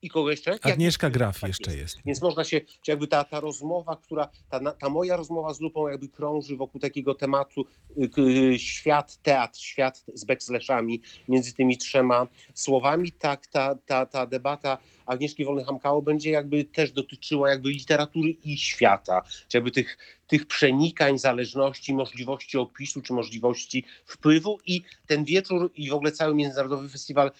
I 0.02 0.08
kogo 0.08 0.30
jeszcze? 0.30 0.58
Agnieszka 0.62 1.10
Graf 1.10 1.40
tak 1.40 1.48
jeszcze 1.48 1.76
jest. 1.76 1.98
Więc 2.04 2.22
można 2.22 2.44
się, 2.44 2.60
czy 2.60 2.90
jakby 2.90 3.06
ta, 3.06 3.24
ta 3.24 3.40
rozmowa, 3.40 3.96
która, 3.96 4.28
ta, 4.48 4.72
ta 4.72 4.88
moja 4.88 5.16
rozmowa 5.16 5.54
z 5.54 5.60
Lupą 5.60 5.88
jakby 5.88 6.08
krąży 6.08 6.56
wokół 6.56 6.80
takiego 6.80 7.14
tematu 7.14 7.64
y, 7.98 8.20
y, 8.52 8.58
świat, 8.58 9.18
teatr, 9.22 9.58
świat 9.58 10.04
z 10.14 10.24
backslashami 10.24 11.02
między 11.28 11.54
tymi 11.54 11.78
trzema 11.78 12.26
słowami, 12.54 13.12
tak 13.12 13.46
ta, 13.46 13.74
ta, 13.74 14.06
ta 14.06 14.26
debata 14.26 14.78
Agnieszki 15.06 15.44
Wolny-Hamkało 15.44 16.02
będzie 16.02 16.30
jakby 16.30 16.64
też 16.64 16.92
dotyczyła 16.92 17.50
jakby 17.50 17.68
literatury 17.68 18.30
i 18.30 18.58
świata, 18.58 19.22
czy 19.48 19.56
jakby 19.56 19.70
tych, 19.70 19.98
tych 20.26 20.46
przenikań, 20.46 21.18
zależności, 21.18 21.94
możliwości 21.94 22.58
opisu, 22.58 23.02
czy 23.02 23.12
możliwości 23.12 23.84
wpływu 24.04 24.58
i 24.66 24.82
ten 25.06 25.24
wieczór 25.24 25.70
i 25.74 25.90
w 25.90 25.94
ogóle 25.94 26.12
cały 26.12 26.34
Międzynarodowy 26.34 26.88
Festiwal 26.88 27.30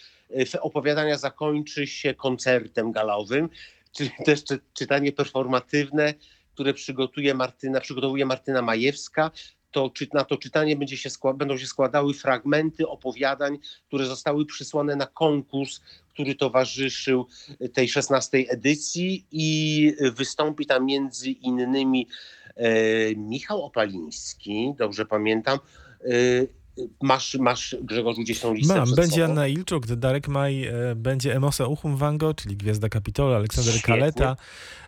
opowiadania 0.61 1.19
zakończy 1.19 1.87
się 1.87 2.15
koncertem 2.15 2.93
galowym, 2.93 3.49
czyli 3.93 4.11
też 4.27 4.45
czy, 4.45 4.61
czytanie 4.75 5.13
performatywne, 5.13 6.15
które 6.55 6.75
przygotuje 6.75 7.35
Martyna, 7.35 7.81
przygotowuje 7.81 8.27
Martyna 8.27 8.63
Majewska. 8.63 9.31
To, 9.71 9.91
czy, 9.91 10.09
na 10.13 10.25
to 10.25 10.37
czytanie 10.37 10.77
będzie 10.77 10.97
się 10.97 11.11
będą 11.35 11.59
się 11.59 11.67
składały 11.67 12.15
fragmenty 12.15 12.89
opowiadań, 12.89 13.59
które 13.87 14.07
zostały 14.07 14.47
przysłane 14.47 14.97
na 14.97 15.07
konkurs, 15.07 15.81
który 16.09 16.35
towarzyszył 16.35 17.27
tej 17.73 17.89
16 17.89 18.39
edycji 18.49 19.27
i 19.33 19.93
wystąpi 20.17 20.67
tam 20.67 20.87
między 20.87 21.31
innymi 21.31 22.09
e, 22.57 23.15
Michał 23.15 23.63
Opaliński, 23.63 24.75
dobrze 24.79 25.07
pamiętam. 25.07 25.59
E, 26.05 26.60
masz, 27.03 27.35
masz 27.35 27.77
Grzegorzu 27.83 28.21
gdzieś 28.21 28.41
tą 28.41 28.55
listę 28.55 28.75
Mam, 28.77 28.95
będzie 28.95 29.11
sobą? 29.21 29.25
Anna 29.25 29.47
Ilczuk, 29.49 29.87
Darek 29.87 30.29
Maj, 30.29 30.65
e, 30.67 30.73
będzie 30.97 31.35
Emosa 31.37 31.67
Uchum 31.67 31.97
Wango, 31.97 32.35
czyli 32.35 32.57
Gwiazda 32.57 32.89
Kapitola, 32.89 33.37
Aleksander 33.37 33.75
Świetnie. 33.75 33.95
Kaleta. 33.95 34.37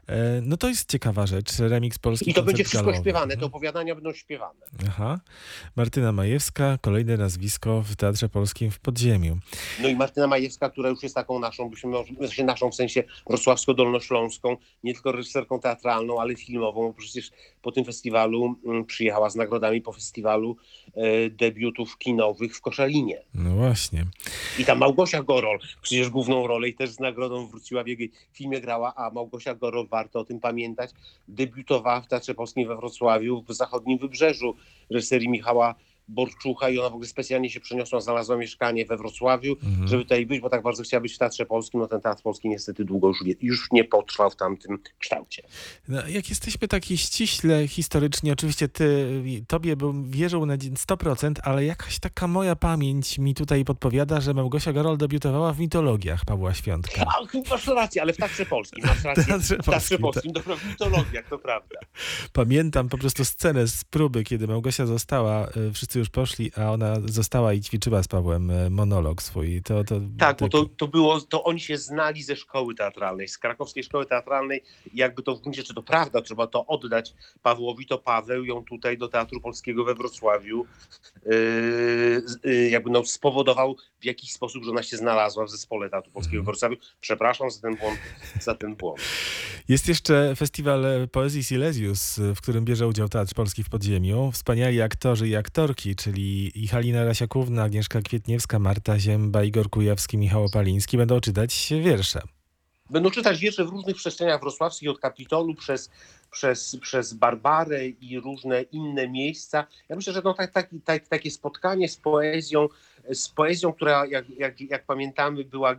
E, 0.07 0.41
No 0.43 0.57
to 0.57 0.69
jest 0.69 0.91
ciekawa 0.91 1.27
rzecz, 1.27 1.59
remix 1.59 1.99
polski 1.99 2.31
I 2.31 2.35
to 2.35 2.43
będzie 2.43 2.65
wszystko 2.65 2.87
galowy. 2.87 3.03
śpiewane, 3.03 3.27
te 3.29 3.35
Mhm. 3.35 3.47
opowiadania 3.49 3.95
będą 3.95 4.13
śpiewane. 4.13 4.61
Aha. 4.89 5.21
Martyna 5.77 6.13
Majewska, 6.13 6.79
kolejne 6.81 7.17
nazwisko 7.17 7.83
w 7.83 7.97
Teatrze 7.97 8.29
Polskim 8.29 8.71
w 8.71 8.79
Podziemiu. 8.81 9.39
No 9.83 9.89
i 9.89 9.97
Martyna 9.97 10.27
Majewska, 10.27 10.71
która 10.71 10.89
już 10.89 11.03
jest 11.03 11.15
taką 11.15 11.39
naszą, 11.39 11.71
byśmy 11.71 11.91
sensie 12.21 12.45
naszą 12.45 12.71
w 12.71 12.75
sensie 12.75 13.05
wrocławsko-dolnośląską, 13.27 14.57
nie 14.85 14.95
tylko 14.95 15.13
reżyserką 15.13 15.61
teatralną, 15.61 16.21
ale 16.21 16.37
filmową, 16.37 16.83
bo 16.89 16.93
przecież 16.95 17.31
po 17.63 17.73
tym 17.73 17.85
festiwalu 17.85 18.55
mm, 18.67 18.85
przyjechała 18.85 19.31
z 19.31 19.35
nagrodami 19.37 19.81
po 19.83 19.93
festiwalu 19.93 20.57
e, 20.95 21.31
debiutów 21.83 21.99
kinowych 21.99 22.57
w 22.57 22.61
Koszalinie. 22.61 23.23
No 23.35 23.51
właśnie. 23.51 24.07
I 24.59 24.65
ta 24.65 24.75
Małgosia 24.75 25.23
Gorol, 25.23 25.59
przecież 25.83 26.11
główną 26.11 26.47
rolę 26.47 26.69
i 26.69 26.75
też 26.75 26.91
z 26.91 27.01
nagrodą 27.01 27.47
wróciła 27.47 27.85
w 27.85 27.87
jego 27.87 28.05
filmie 28.33 28.61
grała, 28.61 28.95
a 28.97 29.11
Małgosia 29.11 29.55
Gorol, 29.55 29.89
warto 29.89 30.21
o 30.21 30.25
tym 30.25 30.41
pamiętać, 30.41 30.91
debiutowała 31.29 32.01
w 32.01 32.07
Teatrze 32.07 32.35
Polskim 32.35 32.69
we 32.69 32.77
Wrocławiu 32.77 33.45
w 33.49 33.55
zachodnim 33.55 33.99
wybrzeżu 33.99 34.57
reżyserii 34.91 35.29
Michała 35.29 35.75
Borczucha 36.12 36.69
i 36.71 36.78
ona 36.78 36.90
w 36.90 36.92
ogóle 36.92 37.09
specjalnie 37.09 37.50
się 37.50 37.61
przeniosła, 37.61 38.00
znalazła 38.00 38.37
mieszkanie 38.37 38.87
we 38.87 38.97
Wrocławiu, 38.97 39.57
Mhm. 39.62 39.88
żeby 39.88 40.02
tutaj 40.02 40.26
być, 40.26 40.40
bo 40.40 40.50
tak 40.50 40.62
bardzo 40.62 40.83
chciała 40.83 41.00
być 41.00 41.14
w 41.14 41.19
Teatrze 41.19 41.47
Polskim, 41.47 41.81
no 41.81 41.88
ten 41.88 42.00
Teatr 42.00 42.23
Polski 42.23 42.49
niestety 42.49 42.85
długo 42.85 43.09
już, 43.09 43.23
nie- 43.23 43.35
już 43.40 43.69
nie 43.73 43.85
potrwał 43.85 44.31
w 44.31 44.37
tamtym 44.37 44.78
kształcie. 44.99 45.42
No, 45.88 46.09
jak 46.09 46.28
jesteśmy 46.28 46.69
taki 46.69 46.99
ściśle 46.99 47.69
historycznie, 47.69 48.33
oczywiście 48.33 48.69
ty, 48.69 49.09
tobie 49.49 49.76
bym 49.76 50.11
wierzył 50.11 50.47
na 50.47 50.57
100%, 50.57 51.35
ale 51.42 51.64
jakaś 51.64 51.99
taka 51.99 52.26
moja 52.26 52.57
pamięć 52.57 53.19
mi 53.19 53.35
tutaj 53.35 53.64
podpowiada, 53.64 54.21
że 54.21 54.35
Małgosia 54.35 54.73
Garol 54.73 54.97
debiutowała 54.99 55.52
w 55.52 55.59
mitologiach 55.61 56.25
Pawła 56.25 56.54
Świątka. 56.54 57.04
A, 57.07 57.38
masz 57.50 57.66
rację, 57.66 58.02
ale 58.02 58.12
w 58.12 58.16
Teatrze 58.16 58.47
Polskim, 58.47 58.85
masz 58.87 59.04
rację. 59.04 59.25
Teatrze 59.33 59.57
W 59.57 59.64
Teatrze 59.64 59.99
Polskim, 59.99 60.33
dobra, 60.33 60.57
w 60.57 60.69
mitologiach, 60.69 61.28
to 61.31 61.38
prawda. 61.38 61.78
Pamiętam 62.33 62.88
po 62.88 62.99
prostu 62.99 63.25
scenę 63.25 63.66
z 63.69 63.85
próby, 63.85 64.25
kiedy 64.25 64.47
Małgosia 64.47 64.87
została, 64.87 65.49
y, 65.49 65.73
wszyscy 65.73 66.00
już 66.02 66.11
poszli, 66.11 66.52
a 66.56 66.73
ona 66.73 66.97
została 67.04 67.52
i 67.52 67.61
ćwiczyła 67.61 68.02
z 68.02 68.09
Pawłem 68.09 68.50
y, 68.50 68.71
monolog 68.71 69.23
swój. 69.23 69.62
To, 69.62 69.85
to, 69.85 70.00
Tak, 70.18 70.38
bo 70.38 70.49
to, 70.49 70.62
taki- 70.62 70.76
to 70.76 70.88
było, 70.88 71.21
to 71.21 71.44
oni 71.44 71.61
się 71.61 71.76
znali 71.78 72.23
ze 72.23 72.37
szkoły 72.37 72.75
teatralnej, 72.75 73.28
z 73.28 73.38
krakowskiej 73.38 73.85
szkoły 73.85 74.06
teatralnej. 74.06 74.62
Jakby 74.94 75.23
to 75.23 75.37
w 75.37 75.40
gruncie, 75.40 75.62
czy 75.62 75.75
to 75.75 75.82
prawda, 75.82 76.23
trzeba 76.23 76.47
to 76.47 76.66
oddać 76.66 77.14
Pawłowi, 77.42 77.87
to 77.87 77.99
Paweł 77.99 78.44
ją 78.44 78.64
tutaj 78.64 78.99
do 78.99 79.09
Teatru 79.09 79.40
Polskiego 79.40 79.85
we 79.85 79.94
Wrocławiu 79.94 80.66
yy, 81.26 82.23
yy, 82.44 82.71
jakby 82.71 82.90
no 82.90 83.04
spowodował 83.04 83.76
w 84.00 84.04
jakiś 84.04 84.32
sposób, 84.32 84.64
że 84.64 84.71
ona 84.71 84.82
się 84.82 84.97
znalazła 84.97 85.44
w 85.44 85.50
zespole 85.50 85.90
Teatru 85.90 86.12
Polskiego 86.12 86.42
we 86.42 86.47
Wrocławiu. 86.47 86.76
Przepraszam 87.00 87.50
za 87.50 87.61
ten 87.61 87.76
błąd, 87.76 87.99
za 88.40 88.54
ten 88.54 88.76
błąd. 88.76 89.00
Jest 89.69 89.88
jeszcze 89.88 90.37
festiwal 90.37 90.85
Poezji 91.12 91.45
Silesius, 91.45 92.19
w 92.37 92.40
którym 92.40 92.64
bierze 92.64 92.87
udział 92.87 93.09
Teatr 93.09 93.35
Polski 93.35 93.64
w 93.64 93.69
Podziemiu. 93.69 94.33
Wspaniali 94.33 94.83
aktorzy 94.83 95.28
i 95.28 95.37
aktorki, 95.37 95.97
czyli 95.97 96.52
Halina 96.71 97.04
Rasiakówna, 97.04 97.62
Agnieszka 97.62 98.02
Kwietniewska, 98.02 98.59
Marta 98.59 98.99
Zięba, 98.99 99.45
Igor 99.45 99.71
Kujawski, 99.71 100.19
Michał 100.19 100.45
Opaliński 100.45 100.97
będą 100.97 101.21
czytać 101.21 101.73
wiersze. 101.83 102.23
Będą 102.90 103.11
czytać 103.11 103.38
wiersze 103.38 103.64
w 103.64 103.69
różnych 103.69 103.97
przestrzeniach 103.97 104.40
wrocławskich, 104.40 104.90
od 104.90 104.99
Kapitolu 104.99 105.54
przez, 105.54 105.90
przez, 106.31 106.76
przez 106.81 107.14
Barbarę 107.14 107.88
i 107.88 108.21
różne 108.21 108.62
inne 108.62 109.09
miejsca. 109.09 109.66
Ja 109.88 109.97
myślę, 109.97 110.12
że 110.12 110.23
no, 110.25 110.35
tak, 110.35 110.52
tak, 110.52 110.71
tak, 110.85 111.09
takie 111.09 111.31
spotkanie 111.31 111.88
z 111.88 111.97
poezją, 111.97 112.69
z 113.11 113.28
poezją, 113.28 113.73
która 113.73 114.06
jak, 114.06 114.30
jak, 114.30 114.61
jak 114.61 114.85
pamiętamy 114.85 115.44
była, 115.44 115.76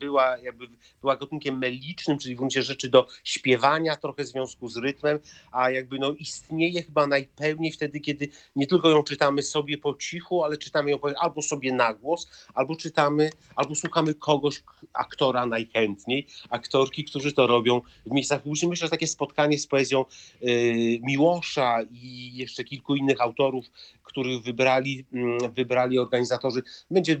była, 0.00 0.38
jakby, 0.38 0.68
była 1.00 1.16
gatunkiem 1.16 1.58
melicznym, 1.58 2.18
czyli 2.18 2.34
w 2.34 2.38
gruncie 2.38 2.62
rzeczy 2.62 2.88
do 2.88 3.06
śpiewania, 3.24 3.96
trochę 3.96 4.24
w 4.24 4.26
związku 4.26 4.68
z 4.68 4.76
rytmem, 4.76 5.18
a 5.52 5.70
jakby 5.70 5.98
no, 5.98 6.12
istnieje 6.12 6.82
chyba 6.82 7.06
najpełniej 7.06 7.72
wtedy, 7.72 8.00
kiedy 8.00 8.28
nie 8.56 8.66
tylko 8.66 8.90
ją 8.90 9.02
czytamy 9.02 9.42
sobie 9.42 9.78
po 9.78 9.94
cichu, 9.94 10.44
ale 10.44 10.56
czytamy 10.56 10.90
ją 10.90 10.98
albo 11.20 11.42
sobie 11.42 11.72
na 11.72 11.94
głos, 11.94 12.30
albo 12.54 12.76
czytamy, 12.76 13.30
albo 13.56 13.74
słuchamy 13.74 14.14
kogoś, 14.14 14.62
aktora 14.92 15.46
najchętniej, 15.46 16.26
aktorki, 16.50 17.04
którzy 17.04 17.32
to 17.32 17.46
robią 17.46 17.80
w 18.06 18.10
miejscach 18.10 18.42
publicznych. 18.42 18.70
Myślę, 18.70 18.86
że 18.86 18.90
takie 18.90 19.06
spotkanie 19.06 19.58
z 19.58 19.66
poezją 19.66 20.04
y, 20.42 20.98
Miłosza 21.02 21.78
i 21.90 22.36
jeszcze 22.36 22.64
kilku 22.64 22.96
innych 22.96 23.20
autorów, 23.20 23.64
których 24.02 24.42
wybrali, 24.42 25.04
mm, 25.12 25.52
wybrali 25.52 25.98
organizatorzy, 25.98 26.62
będzie, 26.90 27.20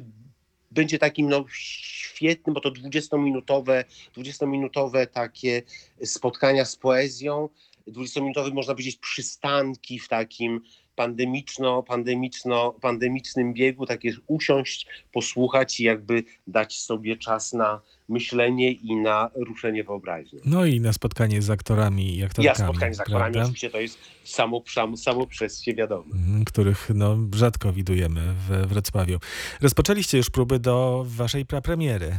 będzie 0.70 0.98
takim 0.98 1.28
no, 1.28 1.44
świetnym, 1.48 2.54
bo 2.54 2.60
to 2.60 2.70
20-minutowe, 2.70 3.84
20-minutowe 4.16 5.06
takie 5.06 5.62
spotkania 6.04 6.64
z 6.64 6.76
poezją. 6.76 7.48
20-minutowe 7.88 8.54
można 8.54 8.74
powiedzieć 8.74 8.96
przystanki 8.96 9.98
w 9.98 10.08
takim 10.08 10.60
pandemiczno, 10.96 11.82
pandemiczno, 11.82 12.72
pandemicznym 12.80 13.54
biegu, 13.54 13.86
takie 13.86 14.12
usiąść, 14.26 14.86
posłuchać 15.12 15.80
i 15.80 15.84
jakby 15.84 16.24
dać 16.46 16.80
sobie 16.80 17.16
czas 17.16 17.52
na 17.52 17.80
myślenie 18.08 18.72
i 18.72 18.96
na 18.96 19.30
ruszenie 19.34 19.84
wyobraźni. 19.84 20.40
No 20.44 20.64
i 20.64 20.80
na 20.80 20.92
spotkanie 20.92 21.42
z 21.42 21.50
aktorami 21.50 22.16
i 22.16 22.24
aktorkami. 22.24 22.46
Ja 22.46 22.54
spotkanie 22.54 22.94
z 22.94 23.00
aktorami, 23.00 23.22
prawda? 23.22 23.40
oczywiście 23.40 23.70
to 23.70 23.80
jest 23.80 23.98
samo, 24.24 24.62
samo, 24.74 24.96
samo 24.96 25.26
przez 25.26 25.62
się 25.62 25.74
wiadomo. 25.74 26.14
Mhm, 26.14 26.44
których 26.44 26.90
no, 26.94 27.16
rzadko 27.34 27.72
widujemy 27.72 28.20
w 28.48 28.66
Wrocławiu. 28.66 29.18
Rozpoczęliście 29.60 30.18
już 30.18 30.30
próby 30.30 30.58
do 30.58 31.04
waszej 31.06 31.46
prapremiery. 31.46 32.18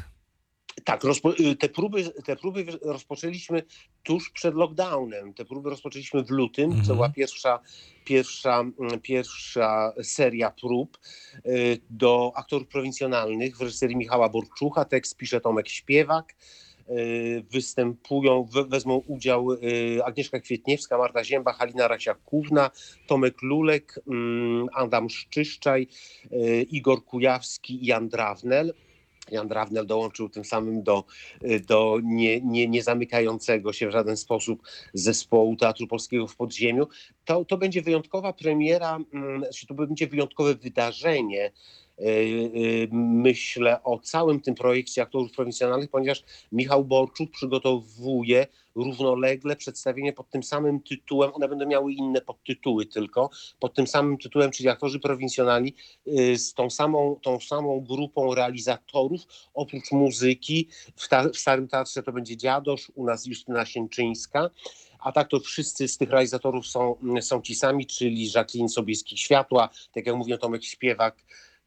Tak, 0.83 1.01
y, 1.39 1.55
te, 1.55 1.69
próby, 1.69 2.09
te 2.25 2.35
próby 2.35 2.65
rozpoczęliśmy 2.81 3.63
tuż 4.03 4.29
przed 4.29 4.55
lockdownem. 4.55 5.33
Te 5.33 5.45
próby 5.45 5.69
rozpoczęliśmy 5.69 6.23
w 6.23 6.29
lutym. 6.29 6.65
Mhm. 6.65 6.85
To 6.87 6.95
była 6.95 7.09
pierwsza, 7.09 7.59
pierwsza, 8.05 8.59
mm, 8.59 8.99
pierwsza 9.01 9.93
seria 10.03 10.51
prób 10.51 10.97
y, 11.45 11.77
do 11.89 12.31
aktorów 12.35 12.67
prowincjonalnych 12.67 13.57
w 13.57 13.61
reżyserii 13.61 13.95
Michała 13.95 14.29
Borczucha. 14.29 14.85
Tekst 14.85 15.17
pisze 15.17 15.41
Tomek 15.41 15.69
Śpiewak. 15.69 16.35
występują, 17.51 18.47
wezmą 18.69 18.95
udział 19.07 19.47
Agnieszka 20.05 20.39
Kwietniewska, 20.39 20.97
Marta 20.97 21.23
Zięba, 21.23 21.53
Halina 21.53 21.87
Rasiakówna, 21.87 22.71
Tomek 23.07 23.41
Lulek, 23.41 23.99
mm, 24.07 24.67
Adam 24.73 25.09
Szczyszczaj, 25.09 25.87
Igor 26.69 27.05
Kujawski 27.05 27.83
i 27.83 27.85
Jan 27.85 28.09
Drawnel. 28.09 28.73
Jan 29.31 29.47
Drawnel 29.47 29.85
dołączył 29.85 30.29
tym 30.29 30.45
samym 30.45 30.83
do, 30.83 31.03
do 31.67 31.99
nie, 32.03 32.41
nie, 32.41 32.67
nie 32.67 32.83
zamykającego 32.83 33.73
się 33.73 33.87
w 33.87 33.91
żaden 33.91 34.17
sposób 34.17 34.61
zespołu 34.93 35.55
Teatru 35.55 35.87
Polskiego 35.87 36.27
w 36.27 36.35
Podziemiu. 36.35 36.87
To, 37.25 37.45
to 37.45 37.57
będzie 37.57 37.81
wyjątkowa 37.81 38.33
premiera, 38.33 38.99
mm, 39.13 39.39
znaczy 39.41 39.67
to 39.67 39.73
będzie 39.73 40.07
wyjątkowe 40.07 40.55
wydarzenie, 40.55 41.51
y, 41.99 42.03
y, 42.05 42.87
myślę 42.91 43.83
o 43.83 43.99
całym 43.99 44.41
tym 44.41 44.55
projekcie 44.55 45.01
aktorów 45.01 45.31
prowincjonalnych, 45.31 45.89
ponieważ 45.89 46.23
Michał 46.51 46.85
Borczuk 46.85 47.31
przygotowuje 47.31 48.47
równolegle 48.77 49.55
przedstawienie 49.55 50.13
pod 50.13 50.29
tym 50.29 50.43
samym 50.43 50.79
tytułem, 50.79 51.31
one 51.33 51.49
będą 51.49 51.65
miały 51.65 51.93
inne 51.93 52.21
podtytuły 52.21 52.85
tylko, 52.85 53.29
pod 53.59 53.73
tym 53.73 53.87
samym 53.87 54.17
tytułem, 54.17 54.51
czyli 54.51 54.69
aktorzy 54.69 54.99
prowincjonalni 54.99 55.73
y, 56.07 56.37
z 56.37 56.53
tą 56.53 56.69
samą, 56.69 57.19
tą 57.23 57.39
samą 57.39 57.85
grupą 57.89 58.35
realizatorów, 58.35 59.21
oprócz 59.53 59.91
muzyki, 59.91 60.67
w, 60.95 61.07
ta, 61.07 61.29
w 61.29 61.37
Starym 61.37 61.67
Teatrze 61.67 62.03
to 62.03 62.11
będzie 62.11 62.37
Dziadosz, 62.37 62.91
u 62.95 63.05
nas 63.05 63.25
Justyna 63.25 63.65
Sienczyńska, 63.65 64.49
a 64.99 65.11
tak 65.11 65.27
to 65.27 65.39
wszyscy 65.39 65.87
z 65.87 65.97
tych 65.97 66.09
realizatorów 66.09 66.67
są, 66.67 66.95
są 67.21 67.41
ci 67.41 67.55
sami, 67.55 67.85
czyli 67.85 68.31
Jacqueline 68.35 68.69
Sobieski-Światła, 68.69 69.69
tak 69.91 70.05
jak 70.05 70.15
mówię 70.15 70.37
Tomek 70.37 70.63
Śpiewak, 70.63 71.15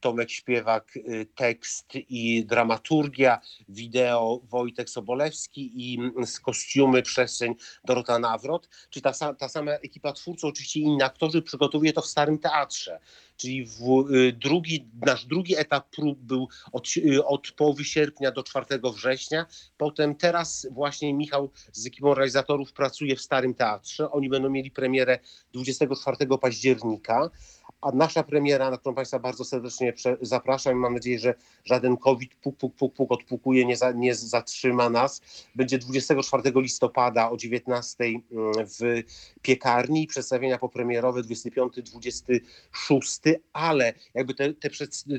Tomek 0.00 0.30
Śpiewak, 0.30 0.97
y, 0.97 1.26
tekst 1.35 1.87
i 1.95 2.45
dramaturgia, 2.45 3.40
wideo 3.69 4.40
Wojtek 4.45 4.90
Sobolewski 4.90 5.92
i 5.92 5.99
mm, 5.99 6.26
z 6.26 6.40
kostiumy 6.40 7.02
przestrzeń 7.02 7.54
Dorota 7.85 8.19
Nawrot, 8.19 8.69
czy 8.90 9.00
ta, 9.00 9.12
ta 9.35 9.49
sama 9.49 9.73
ekipa 9.73 10.12
twórców, 10.12 10.50
oczywiście 10.50 10.80
inni 10.80 11.02
aktorzy, 11.02 11.42
przygotowuje 11.42 11.92
to 11.92 12.02
w 12.02 12.07
Starym 12.07 12.38
Teatrze. 12.38 13.00
Czyli 13.37 13.66
w, 13.66 14.11
y, 14.14 14.33
drugi, 14.33 14.88
nasz 15.07 15.26
drugi 15.26 15.57
etap 15.57 15.90
prób 15.90 16.19
był 16.19 16.49
od, 16.73 16.87
y, 16.97 17.25
od 17.25 17.50
połowy 17.50 17.85
sierpnia 17.85 18.33
do 18.33 18.42
4 18.42 18.66
września. 18.95 19.47
Potem 19.76 20.14
teraz 20.14 20.66
właśnie 20.71 21.14
Michał 21.14 21.50
z 21.73 21.87
ekipą 21.87 22.14
realizatorów 22.14 22.73
pracuje 22.73 23.16
w 23.16 23.21
Starym 23.21 23.54
Teatrze. 23.54 24.11
Oni 24.11 24.28
będą 24.28 24.50
mieli 24.50 24.71
premierę 24.71 25.19
24 25.52 26.16
października. 26.40 27.30
A 27.80 27.92
nasza 27.92 28.22
premiera, 28.22 28.70
na 28.70 28.78
którą 28.78 28.94
Państwa 28.94 29.18
bardzo 29.18 29.44
serdecznie 29.44 29.92
zapraszam 30.20 30.72
i 30.72 30.76
mam 30.76 30.94
nadzieję, 30.94 31.18
że 31.18 31.34
żaden 31.64 31.96
COVID 31.96 32.34
puk, 32.34 32.56
puk, 32.56 32.75
puk, 32.75 32.94
puk 32.94 33.12
odpukuje, 33.12 33.64
nie, 33.64 33.76
za, 33.76 33.92
nie 33.92 34.14
zatrzyma 34.14 34.90
nas, 34.90 35.22
będzie 35.54 35.78
24 35.78 36.52
listopada 36.56 37.30
o 37.30 37.37
19 37.37 38.04
mm, 38.04 38.20
w 38.66 39.02
piekarni. 39.42 40.06
Przedstawienia 40.06 40.58
popremierowe 40.58 41.22
25-26, 41.22 43.34
ale 43.52 43.94
jakby 44.14 44.34
te, 44.34 44.54
te, 44.54 44.68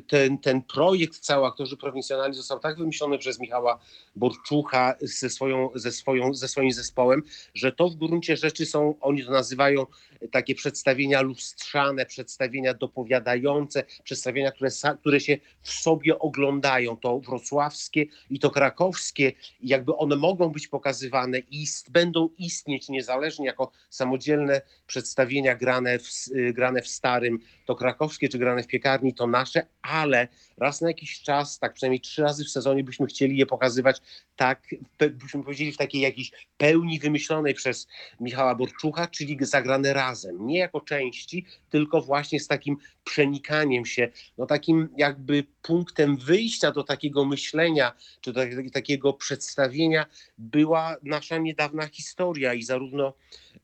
ten, 0.07 0.37
ten 0.37 0.61
projekt 0.61 1.19
cały 1.19 1.47
aktorzy 1.47 1.77
profesjonalni 1.77 2.35
został 2.35 2.59
tak 2.59 2.77
wymyślony 2.77 3.17
przez 3.17 3.39
Michała 3.39 3.79
Borczucha 4.15 4.95
ze, 5.01 5.29
swoją, 5.29 5.69
ze, 5.75 5.91
swoją, 5.91 6.33
ze 6.33 6.47
swoim 6.47 6.71
zespołem, 6.71 7.23
że 7.53 7.71
to 7.71 7.89
w 7.89 7.95
gruncie 7.95 8.37
rzeczy 8.37 8.65
są, 8.65 8.95
oni 9.01 9.25
to 9.25 9.31
nazywają 9.31 9.85
takie 10.31 10.55
przedstawienia 10.55 11.21
lustrzane, 11.21 12.05
przedstawienia 12.05 12.50
dopowiadające, 12.79 13.83
przedstawienia, 14.03 14.51
które, 14.51 14.69
które 14.99 15.19
się 15.19 15.37
w 15.61 15.69
sobie 15.69 16.19
oglądają. 16.19 16.97
To 16.97 17.19
wrocławskie 17.19 18.05
i 18.29 18.39
to 18.39 18.49
krakowskie, 18.49 19.31
jakby 19.63 19.95
one 19.95 20.15
mogą 20.15 20.49
być 20.49 20.67
pokazywane 20.67 21.39
i 21.39 21.65
będą 21.89 22.29
istnieć 22.37 22.89
niezależnie 22.89 23.45
jako 23.45 23.71
samodzielne 23.89 24.61
przedstawienia 24.87 25.55
grane 25.55 25.99
w, 25.99 26.09
grane 26.53 26.81
w 26.81 26.87
starym, 26.87 27.39
to 27.65 27.75
krakowskie 27.75 28.29
czy 28.29 28.37
grane 28.37 28.63
w 28.63 28.67
piekarni, 28.67 29.13
to 29.13 29.27
nasze, 29.27 29.65
ale 29.81 30.27
raz 30.57 30.81
na 30.81 30.87
jakiś 30.87 31.21
czas, 31.21 31.59
tak 31.59 31.73
przynajmniej 31.73 32.01
trzy 32.01 32.21
razy 32.21 32.45
w 32.45 32.49
sezonie 32.49 32.83
byśmy 32.83 33.07
chcieli 33.07 33.37
je 33.37 33.45
pokazywać 33.45 34.01
tak, 34.41 34.67
byśmy 35.11 35.43
powiedzieli 35.43 35.71
w 35.71 35.77
takiej 35.77 36.01
jakiejś 36.01 36.31
pełni 36.57 36.99
wymyślonej 36.99 37.53
przez 37.53 37.87
Michała 38.19 38.55
Borczucha, 38.55 39.07
czyli 39.07 39.37
zagrane 39.41 39.93
razem, 39.93 40.47
nie 40.47 40.59
jako 40.59 40.81
części, 40.81 41.45
tylko 41.69 42.01
właśnie 42.01 42.39
z 42.41 42.47
takim 42.47 42.77
przenikaniem 43.03 43.85
się, 43.85 44.09
no 44.37 44.45
takim 44.45 44.89
jakby 44.97 45.43
punktem 45.61 46.17
wyjścia 46.17 46.71
do 46.71 46.83
takiego 46.83 47.25
myślenia, 47.25 47.93
czy 48.21 48.33
do 48.33 48.41
takiego 48.73 49.13
przedstawienia 49.13 50.05
była 50.37 50.95
nasza 51.03 51.37
niedawna 51.37 51.87
historia 51.87 52.53
i 52.53 52.63
zarówno 52.63 53.13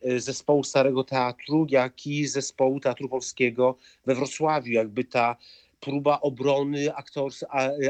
e, 0.02 0.20
zespołu 0.20 0.64
Starego 0.64 1.04
Teatru, 1.04 1.68
jak 1.70 2.08
i 2.08 2.28
zespołu 2.28 2.80
Teatru 2.80 3.10
Polskiego 3.10 3.78
we 4.06 4.16
Wrocławiu, 4.16 4.72
jakby 4.72 5.04
ta 5.04 5.38
próba 5.80 6.22
obrony 6.22 6.96
aktors, 6.96 7.44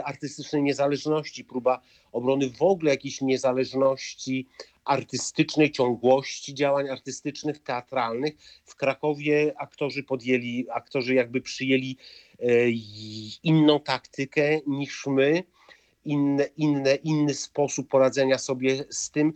artystycznej 0.03 0.63
niezależności, 0.63 1.45
próba 1.45 1.81
obrony 2.11 2.49
w 2.49 2.61
ogóle 2.61 2.91
jakiejś 2.91 3.21
niezależności 3.21 4.47
artystycznej, 4.85 5.71
ciągłości 5.71 6.53
działań 6.53 6.89
artystycznych, 6.89 7.59
teatralnych. 7.59 8.33
W 8.65 8.75
Krakowie 8.75 9.53
aktorzy 9.57 10.03
podjęli, 10.03 10.65
aktorzy 10.71 11.13
jakby 11.13 11.41
przyjęli 11.41 11.97
e, 12.39 12.69
inną 13.43 13.79
taktykę 13.79 14.59
niż 14.67 15.05
my 15.07 15.43
inne, 16.07 16.45
inne, 16.57 16.95
inny 16.95 17.33
sposób 17.33 17.87
poradzenia 17.87 18.37
sobie 18.37 18.85
z 18.89 19.11
tym. 19.11 19.33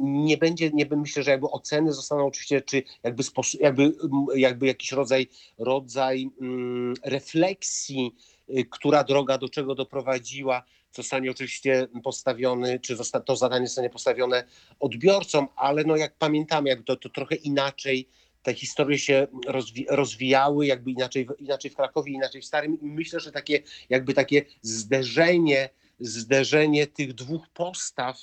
Nie 0.00 0.36
będzie, 0.36 0.70
nie 0.70 0.86
myślę, 0.96 1.22
że 1.22 1.30
jakby 1.30 1.50
oceny 1.50 1.92
zostaną 1.92 2.26
oczywiście, 2.26 2.60
czy 2.62 2.82
jakby, 3.02 3.22
sposób, 3.22 3.60
jakby, 3.60 3.92
jakby 4.34 4.66
jakiś 4.66 4.92
rodzaj, 4.92 5.28
rodzaj 5.58 6.30
mm, 6.40 6.94
refleksji, 7.04 8.14
y, 8.50 8.64
która 8.70 9.04
droga 9.04 9.38
do 9.38 9.48
czego 9.48 9.74
doprowadziła, 9.74 10.62
zostanie 10.92 11.30
oczywiście 11.30 11.88
postawiony, 12.04 12.80
czy 12.80 12.96
to 13.26 13.36
zadanie 13.36 13.66
zostanie 13.66 13.90
postawione 13.90 14.44
odbiorcom, 14.80 15.48
ale 15.56 15.84
no 15.84 15.96
jak 15.96 16.14
pamiętamy, 16.18 16.68
jakby 16.68 16.84
to, 16.84 16.96
to 16.96 17.08
trochę 17.08 17.34
inaczej 17.34 18.08
te 18.44 18.54
historie 18.54 18.98
się 18.98 19.26
rozwi 19.46 19.86
rozwijały, 19.90 20.66
jakby 20.66 20.90
inaczej, 20.90 21.28
inaczej 21.38 21.70
w 21.70 21.76
Krakowie, 21.76 22.12
inaczej 22.12 22.42
w 22.42 22.44
Starym 22.44 22.80
i 22.80 22.86
myślę, 22.86 23.20
że 23.20 23.32
takie 23.32 23.62
jakby 23.88 24.14
takie 24.14 24.44
zderzenie 24.62 25.68
zderzenie 26.00 26.86
tych 26.86 27.14
dwóch 27.14 27.48
postaw 27.48 28.18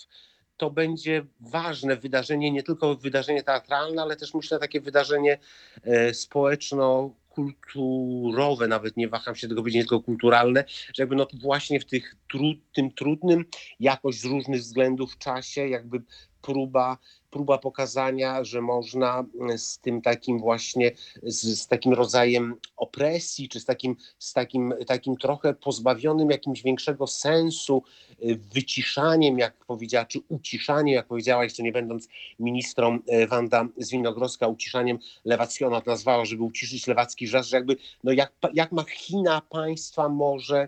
to 0.57 0.71
będzie 0.71 1.25
ważne 1.39 1.97
wydarzenie, 1.97 2.51
nie 2.51 2.63
tylko 2.63 2.95
wydarzenie 2.95 3.43
teatralne, 3.43 4.01
ale 4.01 4.15
też 4.15 4.33
myślę 4.33 4.59
takie 4.59 4.81
wydarzenie 4.81 5.37
e, 5.83 6.13
społeczno 6.13 7.15
kulturowe, 7.29 8.67
nawet 8.67 8.97
nie 8.97 9.07
waham 9.07 9.35
się 9.35 9.47
tego 9.47 9.61
powiedzieć, 9.61 9.81
tylko 9.81 10.01
kulturalne, 10.01 10.63
że 10.67 11.03
jakby 11.03 11.15
no 11.15 11.27
właśnie 11.33 11.79
w 11.79 11.85
tych 11.85 12.15
tru, 12.31 12.53
tym 12.73 12.91
trudnym, 12.91 13.45
jakoś 13.79 14.19
z 14.19 14.25
różnych 14.25 14.61
względów 14.61 15.17
czasie, 15.17 15.67
jakby 15.67 16.01
próba 16.41 16.97
próba 17.31 17.57
pokazania, 17.57 18.43
że 18.43 18.61
można 18.61 19.25
mm, 19.39 19.57
z 19.57 19.79
tym 19.79 20.01
takim 20.01 20.39
właśnie, 20.39 20.91
z, 21.23 21.59
z, 21.59 21.67
takim 21.67 21.93
rodzajem 21.93 22.55
opresji, 22.77 23.49
czy 23.49 23.59
z 23.59 23.65
takim, 23.65 23.95
z 24.19 24.33
takim, 24.33 24.73
takim 24.87 25.17
trochę 25.17 25.53
pozbawionym 25.53 26.29
jakimś 26.29 26.63
większego 26.63 27.07
sensu, 27.07 27.83
y, 28.23 28.39
wyciszaniem, 28.53 29.39
jak 29.39 29.65
powiedziała, 29.65 30.05
czy 30.05 30.19
uciszaniem, 30.29 30.95
jak 30.95 31.07
powiedziała, 31.07 31.43
jeszcze 31.43 31.63
nie 31.63 31.71
będąc 31.71 32.07
ministrą 32.39 32.99
y, 33.23 33.27
Wanda 33.27 33.67
Zwinogrodzka, 33.77 34.47
uciszaniem 34.47 34.99
Lewackiego, 35.25 35.71
ona 35.71 35.81
to 35.81 35.91
nazwała, 35.91 36.25
żeby 36.25 36.43
uciszyć 36.43 36.87
lewacki 36.87 37.27
żar, 37.27 37.43
że 37.43 37.57
jakby, 37.57 37.75
no 38.03 38.11
jak, 38.11 38.33
jak 38.53 38.71
machina 38.71 39.41
państwa 39.41 40.09
może, 40.09 40.67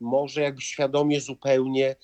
może 0.00 0.40
jakby 0.40 0.60
świadomie 0.60 1.20
zupełnie 1.20 1.96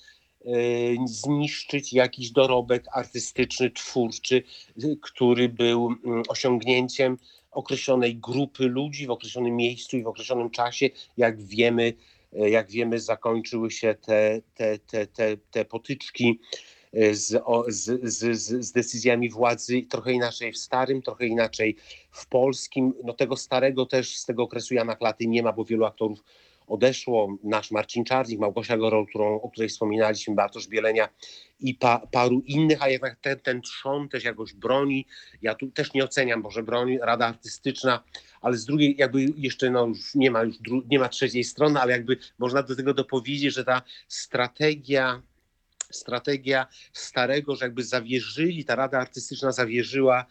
zniszczyć 1.05 1.93
jakiś 1.93 2.31
dorobek 2.31 2.85
artystyczny, 2.93 3.71
twórczy, 3.71 4.43
y, 4.83 4.97
który 5.01 5.49
był 5.49 5.95
mm, 6.05 6.23
osiągnięciem 6.27 7.17
określonej 7.51 8.17
grupy 8.17 8.63
ludzi 8.63 9.07
w 9.07 9.11
określonym 9.11 9.55
miejscu 9.55 9.97
i 9.97 10.03
w 10.03 10.07
określonym 10.07 10.49
czasie. 10.49 10.89
Jak 11.17 11.41
wiemy, 11.41 11.93
y, 12.33 12.49
jak 12.49 12.71
wiemy 12.71 12.99
zakończyły 12.99 13.71
się 13.71 13.95
te, 14.01 14.41
te, 14.55 14.79
te, 14.79 15.07
te, 15.07 15.37
te 15.37 15.65
potyczki 15.65 16.39
z, 17.11 17.43
z, 17.67 18.13
z, 18.13 18.41
z, 18.65 18.71
decyzjami 18.71 19.29
władzy 19.29 19.81
trochę 19.89 20.13
inaczej 20.13 20.51
w 20.53 20.57
starym, 20.57 21.01
trochę 21.01 21.27
inaczej 21.27 21.75
w 22.11 22.27
polskim. 22.27 22.93
No 23.03 23.13
tego 23.13 23.37
starego 23.37 23.85
też 23.85 24.17
z 24.17 24.25
tego 24.25 24.43
okresu 24.43 24.73
Jana 24.73 24.95
Klaty 24.95 25.27
nie 25.27 25.43
ma, 25.43 25.53
bo 25.53 25.65
wielu 25.65 25.85
aktorów 25.85 26.23
odeszło, 26.69 27.37
nasz 27.43 27.71
Marcin 27.71 28.05
Czarnik, 28.05 28.39
Małgosia 28.39 28.77
Gorol, 28.77 29.07
którą, 29.07 29.41
o 29.41 29.49
której 29.49 29.69
wspominaliśmy, 29.69 30.35
Bartosz 30.35 30.67
Bielenia 30.67 31.09
i 31.59 31.75
pa, 31.75 32.07
paru 32.11 32.41
innych, 32.45 32.81
a 32.81 32.89
jednak 32.89 33.19
ten, 33.21 33.39
ten 33.39 33.61
trzon 33.61 34.09
też 34.09 34.23
jakoś 34.23 34.53
broni. 34.53 35.05
Ja 35.41 35.55
tu 35.55 35.71
też 35.71 35.93
nie 35.93 36.03
oceniam, 36.03 36.41
może 36.41 36.63
broni 36.63 36.97
Rada 36.97 37.27
Artystyczna, 37.27 38.03
ale 38.41 38.57
z 38.57 38.65
drugiej 38.65 38.95
jakby 38.97 39.25
jeszcze 39.35 39.69
no, 39.69 39.87
już 39.87 40.15
nie 40.15 40.31
ma 40.31 40.43
już 40.43 40.55
nie 40.89 40.99
ma 40.99 41.09
trzeciej 41.09 41.43
strony, 41.43 41.81
ale 41.81 41.91
jakby 41.91 42.17
można 42.39 42.63
do 42.63 42.75
tego 42.75 42.93
dopowiedzieć, 42.93 43.53
że 43.53 43.63
ta 43.63 43.81
strategia 44.07 45.21
strategia 45.91 46.67
starego, 46.93 47.55
że 47.55 47.65
jakby 47.65 47.83
zawierzyli, 47.83 48.65
ta 48.65 48.75
Rada 48.75 48.99
Artystyczna 48.99 49.51
zawierzyła 49.51 50.25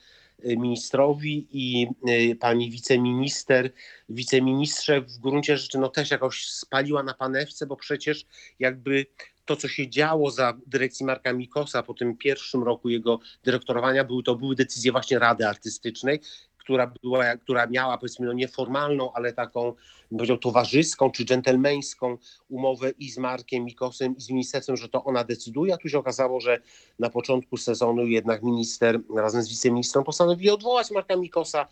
ministrowi 0.45 1.47
i 1.53 1.87
y, 2.09 2.37
pani 2.37 2.71
wiceminister, 2.71 3.73
wiceministrze 4.09 5.01
w 5.01 5.19
gruncie 5.19 5.57
rzeczy 5.57 5.79
no 5.79 5.89
też 5.89 6.11
jakoś 6.11 6.47
spaliła 6.47 7.03
na 7.03 7.15
panewce, 7.15 7.67
bo 7.67 7.77
przecież 7.77 8.27
jakby 8.59 9.07
to, 9.45 9.57
co 9.57 9.69
się 9.69 9.91
działo 9.91 10.31
za 10.31 10.59
dyrekcji 10.67 11.07
Marka 11.07 11.33
Mikosa 11.33 11.83
po 11.83 11.95
tym 11.95 12.17
pierwszym 12.17 12.63
roku 12.63 12.89
jego 12.89 13.21
dyrektorowania, 13.45 14.05
były, 14.05 14.23
to 14.23 14.35
były 14.35 14.55
decyzje 14.55 14.93
właśnie 14.93 15.19
Rady 15.19 15.47
Artystycznej, 15.47 16.21
która, 16.69 16.93
była, 17.03 17.37
która 17.37 17.67
miała 17.67 17.99
powiedzmy 17.99 18.27
no 18.27 18.33
nieformalną, 18.33 19.13
ale 19.13 19.33
taką 19.33 19.73
bym 20.11 20.19
powiedział 20.19 20.39
towarzyską 20.39 21.11
czy 21.11 21.25
dżentelmeńską 21.25 22.19
umowę 22.49 22.91
i 22.99 23.11
z 23.11 23.19
Markiem 23.19 23.65
Mikosem 23.65 24.17
i 24.17 24.21
z 24.21 24.31
ministerstwem, 24.31 24.77
że 24.77 24.89
to 24.89 25.05
ona 25.05 25.25
decyduje, 25.25 25.75
a 25.75 25.77
tu 25.77 25.89
się 25.89 25.99
okazało, 25.99 26.41
że 26.41 26.61
na 26.99 27.11
początku 27.11 27.57
sezonu 27.57 28.07
jednak 28.07 28.43
minister 28.43 29.01
razem 29.17 29.43
z 29.43 29.49
wiceministrem 29.49 30.05
postanowili 30.05 30.51
odwołać 30.51 30.91
Marka 30.91 31.17
Mikosa, 31.17 31.67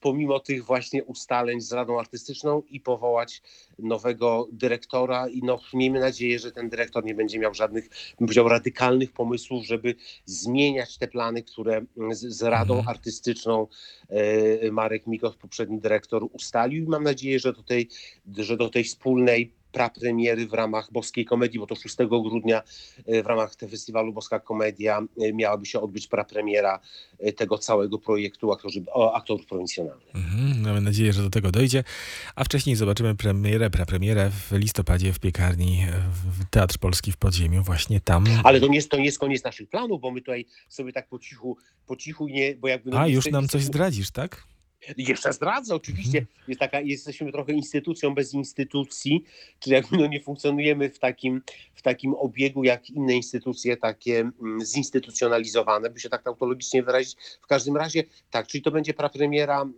pomimo 0.00 0.40
tych 0.40 0.64
właśnie 0.64 1.04
ustaleń 1.04 1.60
z 1.60 1.72
Radą 1.72 2.00
Artystyczną 2.00 2.62
i 2.70 2.80
powołać 2.80 3.42
nowego 3.78 4.48
dyrektora 4.52 5.28
i 5.28 5.42
no 5.42 5.58
miejmy 5.74 6.00
nadzieję, 6.00 6.38
że 6.38 6.52
ten 6.52 6.68
dyrektor 6.68 7.04
nie 7.04 7.14
będzie 7.14 7.38
miał 7.38 7.54
żadnych, 7.54 7.88
bym 8.18 8.26
powiedział, 8.28 8.48
radykalnych 8.48 9.12
pomysłów, 9.12 9.64
żeby 9.64 9.94
zmieniać 10.24 10.98
te 10.98 11.08
plany, 11.08 11.42
które 11.42 11.84
z, 12.10 12.20
z 12.20 12.42
Radą 12.42 12.78
Mhm. 12.78 12.88
Artystyczną 12.88 13.66
e, 14.10 14.16
Marek 14.72 15.06
Mikos, 15.06 15.36
poprzedni 15.36 15.80
dyrektor, 15.80 16.28
ustalił 16.32 16.84
i 16.84 16.88
mam 16.88 17.04
nadzieję, 17.04 17.38
że 17.38 17.52
do 17.52 17.62
tej, 17.62 17.88
że 18.36 18.56
do 18.56 18.68
tej 18.68 18.84
wspólnej 18.84 19.57
prapremiery 19.72 20.46
w 20.46 20.52
ramach 20.52 20.92
Boskiej 20.92 21.24
Komedii, 21.24 21.60
bo 21.60 21.66
to 21.66 21.74
6 21.74 21.96
grudnia 22.08 22.62
e, 23.06 23.22
w 23.22 23.26
ramach 23.26 23.56
tego 23.56 23.70
festiwalu 23.70 24.12
Boska 24.12 24.40
Komedia 24.40 25.00
e, 25.20 25.32
miałaby 25.32 25.66
się 25.66 25.80
odbyć 25.80 26.06
prapremiera 26.06 26.80
e, 27.18 27.32
tego 27.32 27.58
całego 27.58 27.98
projektu 27.98 28.52
aktorzy, 28.52 28.84
o, 28.92 29.14
aktorów 29.14 29.46
prowincjonalnych. 29.46 30.14
Mhm, 30.14 30.60
mamy 30.60 30.80
nadzieję, 30.80 31.12
że 31.12 31.22
do 31.22 31.30
tego 31.30 31.50
dojdzie. 31.50 31.84
A 32.34 32.44
wcześniej 32.44 32.76
zobaczymy 32.76 33.14
premierę, 33.14 33.70
prapremierę 33.70 34.30
w 34.30 34.52
listopadzie 34.52 35.12
w 35.12 35.20
piekarni 35.20 35.86
w 36.14 36.44
Teatr 36.50 36.78
Polski 36.78 37.12
w 37.12 37.16
Podziemiu. 37.16 37.62
Właśnie 37.62 38.00
tam. 38.00 38.24
Ale 38.44 38.60
to 38.60 38.66
nie, 38.66 38.76
jest, 38.76 38.90
to 38.90 38.96
nie 38.96 39.04
jest 39.04 39.18
koniec 39.18 39.44
naszych 39.44 39.68
planów, 39.68 40.00
bo 40.00 40.10
my 40.10 40.20
tutaj 40.20 40.46
sobie 40.68 40.92
tak 40.92 41.08
po 41.08 41.18
cichu, 41.18 41.56
po 41.86 41.96
cichu 41.96 42.28
nie, 42.28 42.56
bo 42.56 42.68
jakby... 42.68 42.90
no 42.90 42.98
A, 42.98 43.06
już 43.06 43.14
jesteśmy- 43.14 43.32
nam 43.32 43.48
coś 43.48 43.62
zdradzisz, 43.62 44.10
tak? 44.10 44.44
Jeszcze 44.96 45.32
zdradzę, 45.32 45.74
oczywiście. 45.74 46.18
Mhm. 46.18 46.36
Jest 46.48 46.60
taka, 46.60 46.80
jesteśmy 46.80 47.32
trochę 47.32 47.52
instytucją 47.52 48.14
bez 48.14 48.34
instytucji, 48.34 49.24
czyli 49.60 49.74
jakby 49.74 49.96
no 49.96 50.06
nie 50.06 50.20
funkcjonujemy 50.20 50.90
w 50.90 50.98
takim, 50.98 51.42
w 51.74 51.82
takim 51.82 52.14
obiegu 52.14 52.64
jak 52.64 52.90
inne 52.90 53.14
instytucje 53.14 53.76
takie 53.76 54.20
mm, 54.20 54.64
zinstytucjonalizowane, 54.64 55.90
by 55.90 56.00
się 56.00 56.08
tak 56.08 56.22
tautologicznie 56.22 56.82
wyrazić. 56.82 57.16
W 57.42 57.46
każdym 57.46 57.76
razie 57.76 58.04
tak, 58.30 58.46
czyli 58.46 58.62
to 58.62 58.70
będzie 58.70 58.94
prapremiera, 58.94 59.68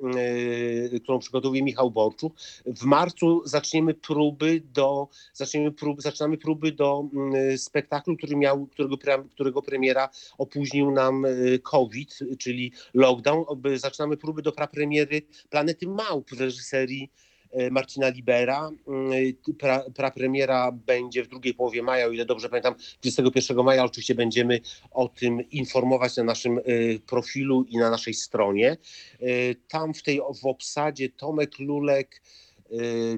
yy, 0.92 1.00
którą 1.00 1.18
przygotowuje 1.18 1.62
Michał 1.62 1.90
Borczuk. 1.90 2.34
W 2.66 2.84
marcu 2.84 3.42
zaczniemy 3.44 3.94
próby 3.94 4.62
do, 4.72 5.08
zaczniemy 5.32 5.72
próby, 5.72 6.02
zaczynamy 6.02 6.38
próby 6.38 6.72
do 6.72 7.04
mm, 7.14 7.58
spektaklu, 7.58 8.16
który 8.16 8.36
miał, 8.36 8.66
którego, 8.66 8.96
pre- 8.96 9.28
którego 9.28 9.62
premiera 9.62 10.08
opóźnił 10.38 10.90
nam 10.90 11.22
yy, 11.22 11.58
COVID, 11.58 12.18
czyli 12.38 12.72
lockdown. 12.94 13.44
Zaczynamy 13.76 14.16
próby 14.16 14.42
do 14.42 14.52
prapremiery 14.90 15.22
Planety 15.50 15.86
Małp 15.86 16.30
w 16.30 16.40
reżyserii 16.40 17.10
e, 17.50 17.70
Marcina 17.70 18.08
Libera. 18.08 18.70
Mm, 18.88 19.12
Pra, 19.58 19.84
prapremiera 19.94 20.72
będzie 20.72 21.24
w 21.24 21.28
drugiej 21.28 21.54
połowie 21.54 21.82
maja, 21.82 22.06
o 22.06 22.10
ile 22.10 22.24
dobrze 22.24 22.48
pamiętam, 22.48 22.74
21 23.02 23.64
maja. 23.64 23.84
Oczywiście 23.84 24.14
będziemy 24.14 24.60
o 24.90 25.08
tym 25.08 25.50
informować 25.50 26.16
na 26.16 26.24
naszym 26.24 26.58
e, 26.58 26.62
profilu 27.06 27.64
i 27.68 27.78
na 27.78 27.90
naszej 27.90 28.14
stronie. 28.14 28.76
E, 29.20 29.54
Tam 29.68 29.94
w 29.94 30.02
tej 30.02 30.20
w 30.42 30.46
obsadzie 30.46 31.08
Tomek 31.08 31.58
Lulek, 31.58 32.22
e, 32.22 32.49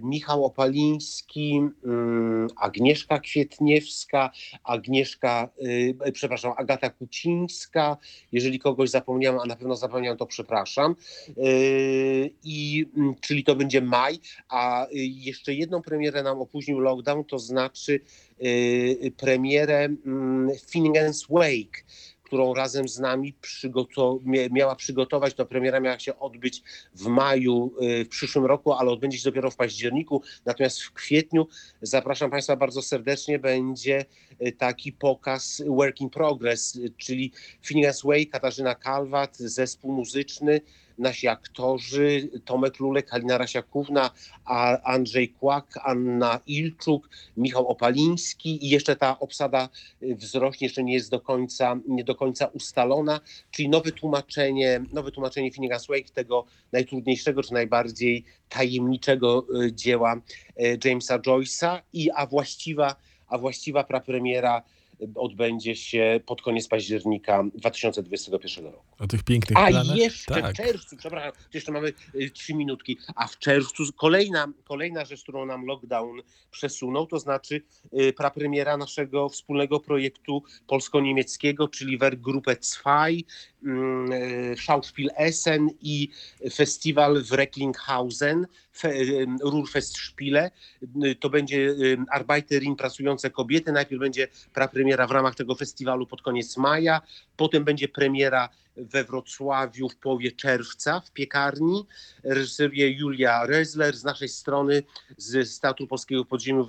Michał 0.02 0.44
Opaliński, 0.44 1.60
mm, 1.84 2.48
Agnieszka 2.56 3.18
Kwietniewska, 3.18 4.30
Agnieszka, 4.64 5.48
e, 6.00 6.12
przepraszam, 6.12 6.52
Agata 6.56 6.90
Kucińska. 6.90 7.96
Jeżeli 8.32 8.58
kogoś 8.58 8.90
zapomniałem, 8.90 9.40
a 9.40 9.46
na 9.46 9.56
pewno 9.56 9.76
zapomniałem, 9.76 10.18
to 10.18 10.26
przepraszam. 10.26 10.96
I 12.44 12.86
mm, 12.96 13.14
czyli 13.20 13.44
to 13.44 13.56
będzie 13.56 13.80
maj, 13.80 14.18
a 14.48 14.86
y, 14.86 14.88
jeszcze 15.02 15.54
jedną 15.54 15.82
premierę 15.82 16.22
nam 16.22 16.40
opóźnił 16.40 16.78
lockdown, 16.78 17.24
to 17.24 17.38
znaczy 17.38 18.00
premierę 19.16 19.84
mm, 19.84 20.48
Finnegan's 20.48 21.26
Wake, 21.30 21.84
którą 22.32 22.54
razem 22.54 22.88
z 22.88 22.98
nami 22.98 23.34
miała 24.50 24.76
przygotować. 24.76 25.34
To 25.34 25.46
premiera 25.46 25.80
miała 25.80 25.98
się 25.98 26.18
odbyć 26.18 26.62
w 26.94 27.06
maju 27.06 27.74
yy, 27.80 28.04
w 28.04 28.08
przyszłym 28.08 28.46
roku, 28.46 28.72
ale 28.72 28.90
odbędzie 28.90 29.18
się 29.18 29.24
dopiero 29.24 29.50
w 29.50 29.56
październiku. 29.56 30.22
Natomiast 30.44 30.82
w 30.82 30.92
kwietniu 30.92 31.46
zapraszam 31.82 32.30
Państwa 32.30 32.56
bardzo 32.56 32.82
serdecznie. 32.82 33.38
Będzie 33.38 34.04
yy, 34.40 34.52
taki 34.52 34.92
pokaz 34.92 35.62
Work 35.66 36.00
in 36.00 36.10
Progress, 36.10 36.74
yy, 36.74 36.90
czyli 36.96 37.32
Finnegan's 37.64 38.06
Wake, 38.06 38.30
Katarzyna 38.30 38.74
Kalwat, 38.74 39.36
zespół 39.36 39.92
muzyczny, 39.92 40.60
nasi 40.98 41.28
aktorzy, 41.28 42.30
Tomek 42.44 42.80
Lulek, 42.80 43.10
Halina 43.10 43.38
Rasiakówna, 43.38 44.10
Andrzej 44.84 45.28
Kłak, 45.28 45.78
Anna 45.84 46.40
Ilczuk, 46.46 47.08
Michał 47.36 47.68
Opaliński 47.68 48.66
i 48.66 48.68
jeszcze 48.68 48.96
ta 48.96 49.18
obsada 49.18 49.68
y, 50.02 50.16
wzrośnie, 50.16 50.66
jeszcze 50.66 50.84
nie 50.84 50.94
jest 50.94 51.10
do 51.10 51.20
końca, 51.20 51.76
nie 51.88 52.04
do 52.04 52.14
końca 52.14 52.46
ustalona, 52.46 53.20
czyli 53.50 53.68
nowe 53.68 53.92
tłumaczenie, 53.92 54.84
nowe 54.92 55.10
tłumaczenie 55.10 55.50
Finnegan's 55.50 55.88
Wake, 55.88 56.12
tego 56.14 56.44
najtrudniejszego 56.72 57.42
czy 57.42 57.52
najbardziej 57.52 58.24
tajemniczego 58.48 59.46
y, 59.64 59.72
dzieła 59.72 60.16
y, 60.60 60.78
Jamesa 60.84 61.18
Joyce'a 61.18 61.80
i 61.92 62.10
a 62.10 62.26
właściwa, 62.26 62.96
a 63.28 63.38
właściwa 63.38 63.84
prapremiera 63.84 64.58
y, 64.58 64.81
odbędzie 65.14 65.76
się 65.76 66.20
pod 66.26 66.42
koniec 66.42 66.68
października 66.68 67.44
2021 67.54 68.64
roku. 68.64 68.84
O 68.98 69.06
tych 69.06 69.22
pięknych 69.22 69.58
A 69.58 69.66
planach. 69.68 69.96
jeszcze 69.96 70.34
tak. 70.34 70.54
w 70.54 70.56
czerwcu, 70.56 70.96
przepraszam, 70.96 71.32
jeszcze 71.54 71.72
mamy 71.72 71.92
y, 72.14 72.30
trzy 72.30 72.54
minutki, 72.54 72.98
a 73.14 73.26
w 73.26 73.38
czerwcu 73.38 73.82
kolejna, 73.96 74.52
kolejna 74.64 75.04
rzecz, 75.04 75.22
którą 75.22 75.46
nam 75.46 75.66
lockdown 75.66 76.22
przesunął, 76.50 77.06
to 77.06 77.18
znaczy 77.18 77.62
y, 78.00 78.12
prapremiera 78.12 78.76
naszego 78.76 79.28
wspólnego 79.28 79.80
projektu 79.80 80.42
polsko-niemieckiego, 80.66 81.68
czyli 81.68 81.98
Werkgruppe 81.98 82.56
2, 82.56 83.08
mm, 83.08 83.18
y, 83.18 83.24
Schauspiel 84.56 85.10
Essen 85.16 85.70
i 85.80 86.08
festiwal 86.52 87.22
w 87.22 87.32
Recklinghausen, 87.32 88.46
fe, 88.72 88.92
Ruhrfestspiele. 89.42 90.50
To 91.20 91.30
będzie 91.30 91.74
Arbeiterin 92.10 92.76
Pracujące 92.76 93.30
Kobiety. 93.30 93.72
Najpierw 93.72 94.00
będzie 94.00 94.28
prapremiera 94.54 95.06
w 95.06 95.10
ramach 95.10 95.34
tego 95.34 95.54
festiwalu 95.54 96.06
pod 96.06 96.22
koniec 96.22 96.56
maja, 96.56 97.00
potem 97.36 97.64
będzie 97.64 97.88
premiera 97.88 98.48
we 98.76 99.04
Wrocławiu 99.04 99.88
w 99.88 99.96
połowie 99.96 100.32
czerwca 100.32 101.00
w 101.00 101.10
piekarni. 101.10 101.86
Reżyseruje 102.24 102.90
Julia 102.90 103.46
Rezler. 103.46 103.96
Z 103.96 104.04
naszej 104.04 104.28
strony 104.28 104.82
z 105.16 105.60
Teatru 105.60 105.86
Polskiego 105.86 106.24
Podziemiu 106.24 106.68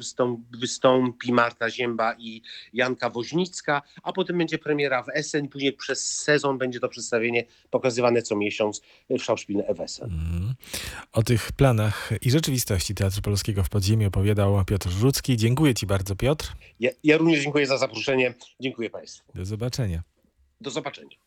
wystąpi, 0.51 1.33
Marta 1.33 1.69
Zięba 1.69 2.15
i 2.19 2.41
Janka 2.73 3.09
Woźnicka, 3.09 3.81
a 4.03 4.13
potem 4.13 4.37
będzie 4.37 4.57
premiera 4.57 5.03
w 5.03 5.09
Essen. 5.09 5.49
Później 5.49 5.73
przez 5.73 6.21
sezon 6.21 6.57
będzie 6.57 6.79
to 6.79 6.89
przedstawienie 6.89 7.45
pokazywane 7.69 8.21
co 8.21 8.35
miesiąc 8.35 8.81
w 9.09 9.21
Schauspiel 9.21 9.63
Essen. 9.79 10.05
Mhm. 10.05 10.53
O 11.11 11.23
tych 11.23 11.51
planach 11.51 12.09
i 12.21 12.31
rzeczywistości 12.31 12.95
Teatru 12.95 13.21
Polskiego 13.21 13.63
w 13.63 13.69
Podziemiu 13.69 14.07
opowiadał 14.07 14.65
Piotr 14.65 14.89
Żucki. 14.89 15.37
Dziękuję 15.37 15.73
Ci 15.73 15.85
bardzo, 15.85 16.15
Piotr. 16.15 16.53
Ja, 16.79 16.91
ja 17.03 17.17
również 17.17 17.39
dziękuję 17.43 17.67
za 17.67 17.77
zaproszenie. 17.77 18.33
Dziękuję 18.59 18.89
Państwu. 18.89 19.31
Do 19.35 19.45
zobaczenia. 19.45 20.03
Do 20.61 20.69
zobaczenia. 20.69 21.23